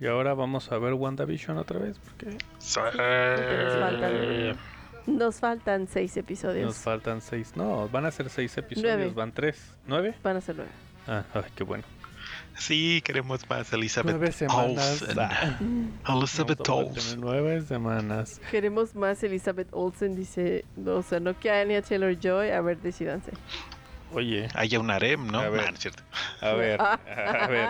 Y 0.00 0.06
ahora 0.06 0.34
vamos 0.34 0.70
a 0.72 0.78
ver 0.78 0.94
WandaVision 0.94 1.56
otra 1.58 1.78
vez. 1.78 1.98
Porque 1.98 2.36
nos 2.36 3.78
faltan, 3.80 4.56
nos 5.06 5.36
faltan 5.40 5.86
seis 5.86 6.16
episodios. 6.16 6.66
nos 6.66 6.76
faltan 6.78 7.20
seis. 7.20 7.52
No, 7.56 7.88
van 7.88 8.06
a 8.06 8.10
ser 8.10 8.28
seis 8.30 8.56
episodios. 8.56 8.96
Nueve. 8.96 9.12
Van 9.14 9.32
tres. 9.32 9.76
¿Nueve? 9.86 10.14
Van 10.22 10.36
a 10.36 10.40
ser 10.40 10.56
nueve. 10.56 10.70
Ah, 11.06 11.24
ay, 11.34 11.42
qué 11.54 11.64
bueno. 11.64 11.84
Sí, 12.56 13.02
queremos 13.04 13.48
más 13.50 13.72
Elizabeth 13.72 14.12
Nueve 14.16 14.32
semanas. 14.32 15.02
Olsen. 15.02 15.18
Ah, 16.04 16.14
Elizabeth 16.16 16.68
Olsen. 16.68 17.20
nueve 17.20 17.60
semanas. 17.62 18.40
Queremos 18.50 18.94
más 18.94 19.22
Elizabeth 19.22 19.68
Olsen, 19.72 20.14
dice. 20.16 20.64
O 20.86 21.02
sea, 21.02 21.20
no 21.20 21.38
que 21.38 21.50
Anya 21.50 21.82
Taylor 21.82 22.16
Joy. 22.18 22.50
A 22.50 22.60
ver, 22.60 22.78
decidanse. 22.80 23.32
Oye, 24.14 24.48
haya 24.54 24.80
un 24.80 24.90
harem, 24.90 25.26
¿no? 25.26 25.40
A 25.40 25.48
ver. 25.48 25.76
Cierto. 25.76 26.02
a 26.40 26.52
ver, 26.52 26.80
a 26.80 27.46
ver. 27.48 27.68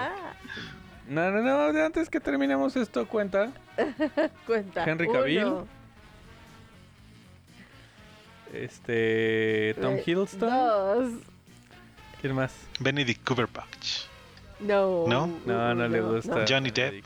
No, 1.09 1.31
no, 1.31 1.43
no, 1.73 1.85
antes 1.85 2.09
que 2.09 2.21
terminemos 2.21 2.77
esto, 2.77 3.07
cuenta. 3.07 3.53
Cuenta. 4.47 4.85
Henry 4.85 5.09
Cavill. 5.09 5.45
Uno, 5.45 5.69
Este. 8.53 9.75
Tom 9.81 9.95
eh, 9.95 10.03
Hiddleston. 10.07 10.51
Dos. 10.51 11.13
¿Quién 12.21 12.35
más? 12.35 12.55
Benedict 12.81 13.27
Cumberbatch. 13.27 14.07
No. 14.61 15.05
¿No? 15.07 15.27
No, 15.45 15.75
no 15.75 15.89
le 15.89 16.01
gusta. 16.01 16.45
Johnny 16.49 16.71
Depp. 16.71 17.05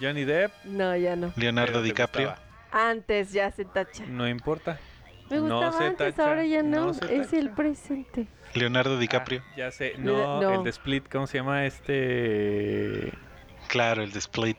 Johnny 0.00 0.24
Depp. 0.24 0.52
No, 0.64 0.96
ya 0.96 1.16
no. 1.16 1.32
Leonardo 1.36 1.82
DiCaprio. 1.82 2.28
gustaba. 2.28 2.50
Antes 2.90 3.32
ya 3.32 3.50
se 3.50 3.64
tacha. 3.64 4.04
No 4.06 4.28
importa. 4.28 4.78
Me 5.30 5.36
No 5.36 5.42
gustaba 5.42 5.72
se 5.78 5.84
antes, 5.84 6.14
tacha, 6.14 6.28
ahora 6.28 6.44
ya 6.44 6.62
no. 6.62 6.86
no 6.86 7.08
es 7.08 7.32
el 7.32 7.50
presente. 7.50 8.26
Leonardo 8.54 8.98
DiCaprio. 8.98 9.42
Ah, 9.50 9.54
ya 9.56 9.70
sé. 9.70 9.94
No, 9.98 10.40
no. 10.40 10.54
el 10.54 10.64
de 10.64 10.70
Split, 10.70 11.08
¿cómo 11.08 11.26
se 11.26 11.38
llama? 11.38 11.66
Este. 11.66 13.12
Claro, 13.68 14.02
el 14.02 14.10
de 14.12 14.18
Split. 14.18 14.58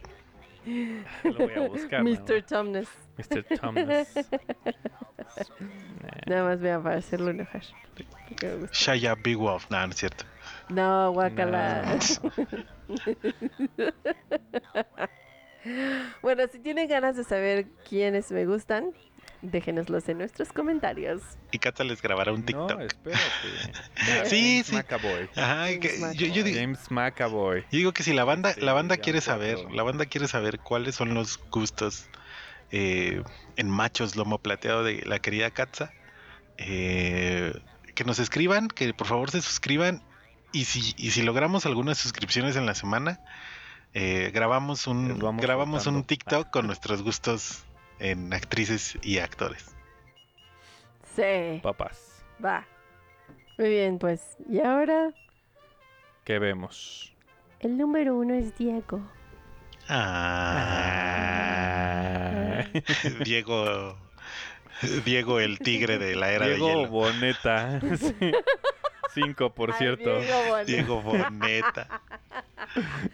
Lo 1.23 1.33
voy 1.33 1.53
a 1.53 1.67
buscar. 1.67 2.03
Mr. 2.03 2.43
Tomness. 2.43 2.87
Mr. 3.17 3.43
Thomas. 3.59 4.13
Nada 6.27 6.43
más 6.43 6.59
vean 6.61 6.83
para 6.83 6.97
hacerlo 6.97 7.31
enojar. 7.31 7.63
Shia 8.71 9.15
Big 9.15 9.37
Wolf. 9.37 9.69
No, 9.69 9.85
no 9.85 9.91
es 9.91 9.97
cierto. 9.97 10.23
No, 10.69 11.11
guacala. 11.11 11.83
bueno, 16.21 16.43
si 16.51 16.59
tienen 16.59 16.87
ganas 16.87 17.15
de 17.17 17.23
saber 17.23 17.67
quiénes 17.87 18.31
me 18.31 18.45
gustan, 18.45 18.93
déjenoslos 19.41 20.07
en 20.09 20.19
nuestros 20.19 20.51
comentarios. 20.53 21.21
Y 21.51 21.57
Cata 21.59 21.83
les 21.83 22.01
grabará 22.01 22.31
un 22.31 22.41
No, 22.41 22.45
TikTok. 22.45 22.81
espérate. 22.81 23.23
Sí, 24.29 24.63
James 24.63 24.67
sí. 24.67 24.73
McAvoy. 24.75 25.29
Ajá, 25.35 25.65
James 25.65 25.79
que- 25.79 25.97
yo, 25.99 26.05
McAvoy. 26.07 26.31
yo 26.31 26.43
digo, 26.43 26.59
James 26.59 26.91
McAvoy. 26.91 27.61
yo 27.61 27.77
digo 27.77 27.91
que 27.93 28.03
si 28.03 28.13
la 28.13 28.23
banda, 28.23 28.53
Sí, 28.53 28.61
la 28.61 28.73
banda 28.73 28.97
quiere 28.97 29.19
acuerdo. 29.19 29.57
saber, 29.57 29.71
la 29.73 29.83
banda 29.83 30.05
quiere 30.05 30.27
saber 30.27 30.59
cuáles 30.59 30.95
son 30.95 31.13
los 31.13 31.39
gustos 31.49 32.05
eh, 32.71 33.21
en 33.57 33.69
machos 33.69 34.15
lomo 34.15 34.37
plateado 34.37 34.83
de 34.83 35.03
la 35.05 35.19
querida 35.19 35.49
Katza, 35.51 35.91
eh, 36.57 37.53
que 37.95 38.03
nos 38.03 38.19
escriban, 38.19 38.67
que 38.67 38.93
por 38.93 39.07
favor 39.07 39.31
se 39.31 39.41
suscriban 39.41 40.01
y 40.53 40.65
si, 40.65 40.93
y 40.97 41.11
si 41.11 41.21
logramos 41.23 41.65
algunas 41.65 41.97
suscripciones 41.97 42.55
en 42.55 42.65
la 42.65 42.75
semana, 42.75 43.19
eh, 43.93 44.31
grabamos 44.33 44.87
un 44.87 45.19
grabamos 45.37 45.85
un. 45.87 46.03
TikTok 46.03 46.49
con 46.49 46.67
nuestros 46.67 47.01
gustos 47.03 47.65
en 48.01 48.33
actrices 48.33 48.97
y 49.01 49.19
actores. 49.19 49.75
Sí, 51.15 51.59
Papás. 51.61 52.23
va. 52.43 52.65
Muy 53.57 53.69
bien, 53.69 53.99
pues. 53.99 54.37
Y 54.49 54.59
ahora, 54.59 55.11
¿Qué 56.23 56.39
vemos? 56.39 57.13
el 57.59 57.77
número 57.77 58.15
uno 58.15 58.33
es 58.33 58.57
Diego. 58.57 59.01
Ah. 61.13 62.63
Diego 63.23 63.97
Diego 65.05 65.39
el 65.39 65.59
tigre 65.59 65.97
de 65.99 66.15
la 66.15 66.31
era 66.31 66.47
Diego 66.47 66.67
de 66.67 66.73
hielo. 66.75 66.89
Boneta. 66.89 67.79
Sí. 67.97 68.31
Cinco, 69.13 69.53
por 69.53 69.71
Ay, 69.71 69.77
cierto. 69.77 70.19
Diego 70.19 70.43
Boneta. 70.47 70.63
Diego 70.65 71.01
Boneta. 71.01 72.01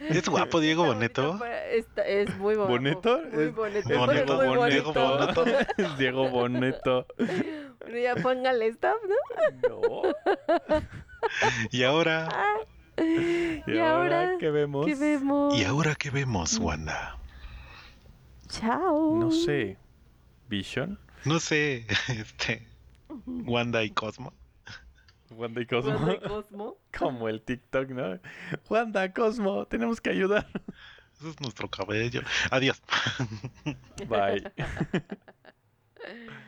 ¿Es 0.00 0.28
guapo 0.28 0.60
Diego 0.60 0.84
Boneto? 0.84 1.32
bonito, 1.38 1.46
está- 1.46 2.06
es 2.06 2.36
muy 2.36 2.54
guapo. 2.54 2.70
¿Boneto? 2.72 3.20
Muy 3.32 3.44
Es- 3.44 3.54
bonito. 3.54 3.90
Es 3.92 3.98
Boneto, 3.98 4.36
muy 4.36 4.46
Boneto. 4.56 4.92
bonito. 4.92 5.42
Boneto. 5.42 5.44
Es 5.78 5.98
Diego 5.98 6.28
Boneto. 6.30 7.06
Bueno, 7.16 7.98
ya 7.98 8.14
póngale 8.16 8.66
stop, 8.68 8.96
¿no? 9.08 9.68
No. 9.68 10.02
Y 11.70 11.82
ahora, 11.82 12.28
Y, 13.66 13.78
ahora, 13.78 14.36
qué 14.38 14.50
vemos? 14.50 14.86
¿qué 14.86 14.94
vemos? 14.94 15.58
¿y 15.58 15.64
ahora 15.64 15.94
qué 15.94 16.10
vemos, 16.10 16.58
Wanda? 16.58 17.18
Chao. 18.48 19.16
No 19.18 19.30
sé. 19.30 19.76
¿Vision? 20.48 20.98
No 21.24 21.40
sé, 21.40 21.86
este 22.08 22.66
Wanda 23.26 23.82
y 23.82 23.90
Cosmo. 23.90 24.32
Wanda 25.30 25.60
y 25.60 25.66
Cosmo. 25.66 25.92
Wanda 25.92 26.14
y 26.24 26.28
Cosmo. 26.28 26.76
Como 26.96 27.28
el 27.28 27.42
TikTok, 27.42 27.90
¿no? 27.90 28.18
Wanda, 28.68 29.12
Cosmo, 29.12 29.66
tenemos 29.66 30.00
que 30.00 30.10
ayudar. 30.10 30.48
Eso 31.16 31.30
es 31.30 31.40
nuestro 31.40 31.68
cabello. 31.68 32.22
Adiós. 32.50 32.82
Bye. 34.08 34.44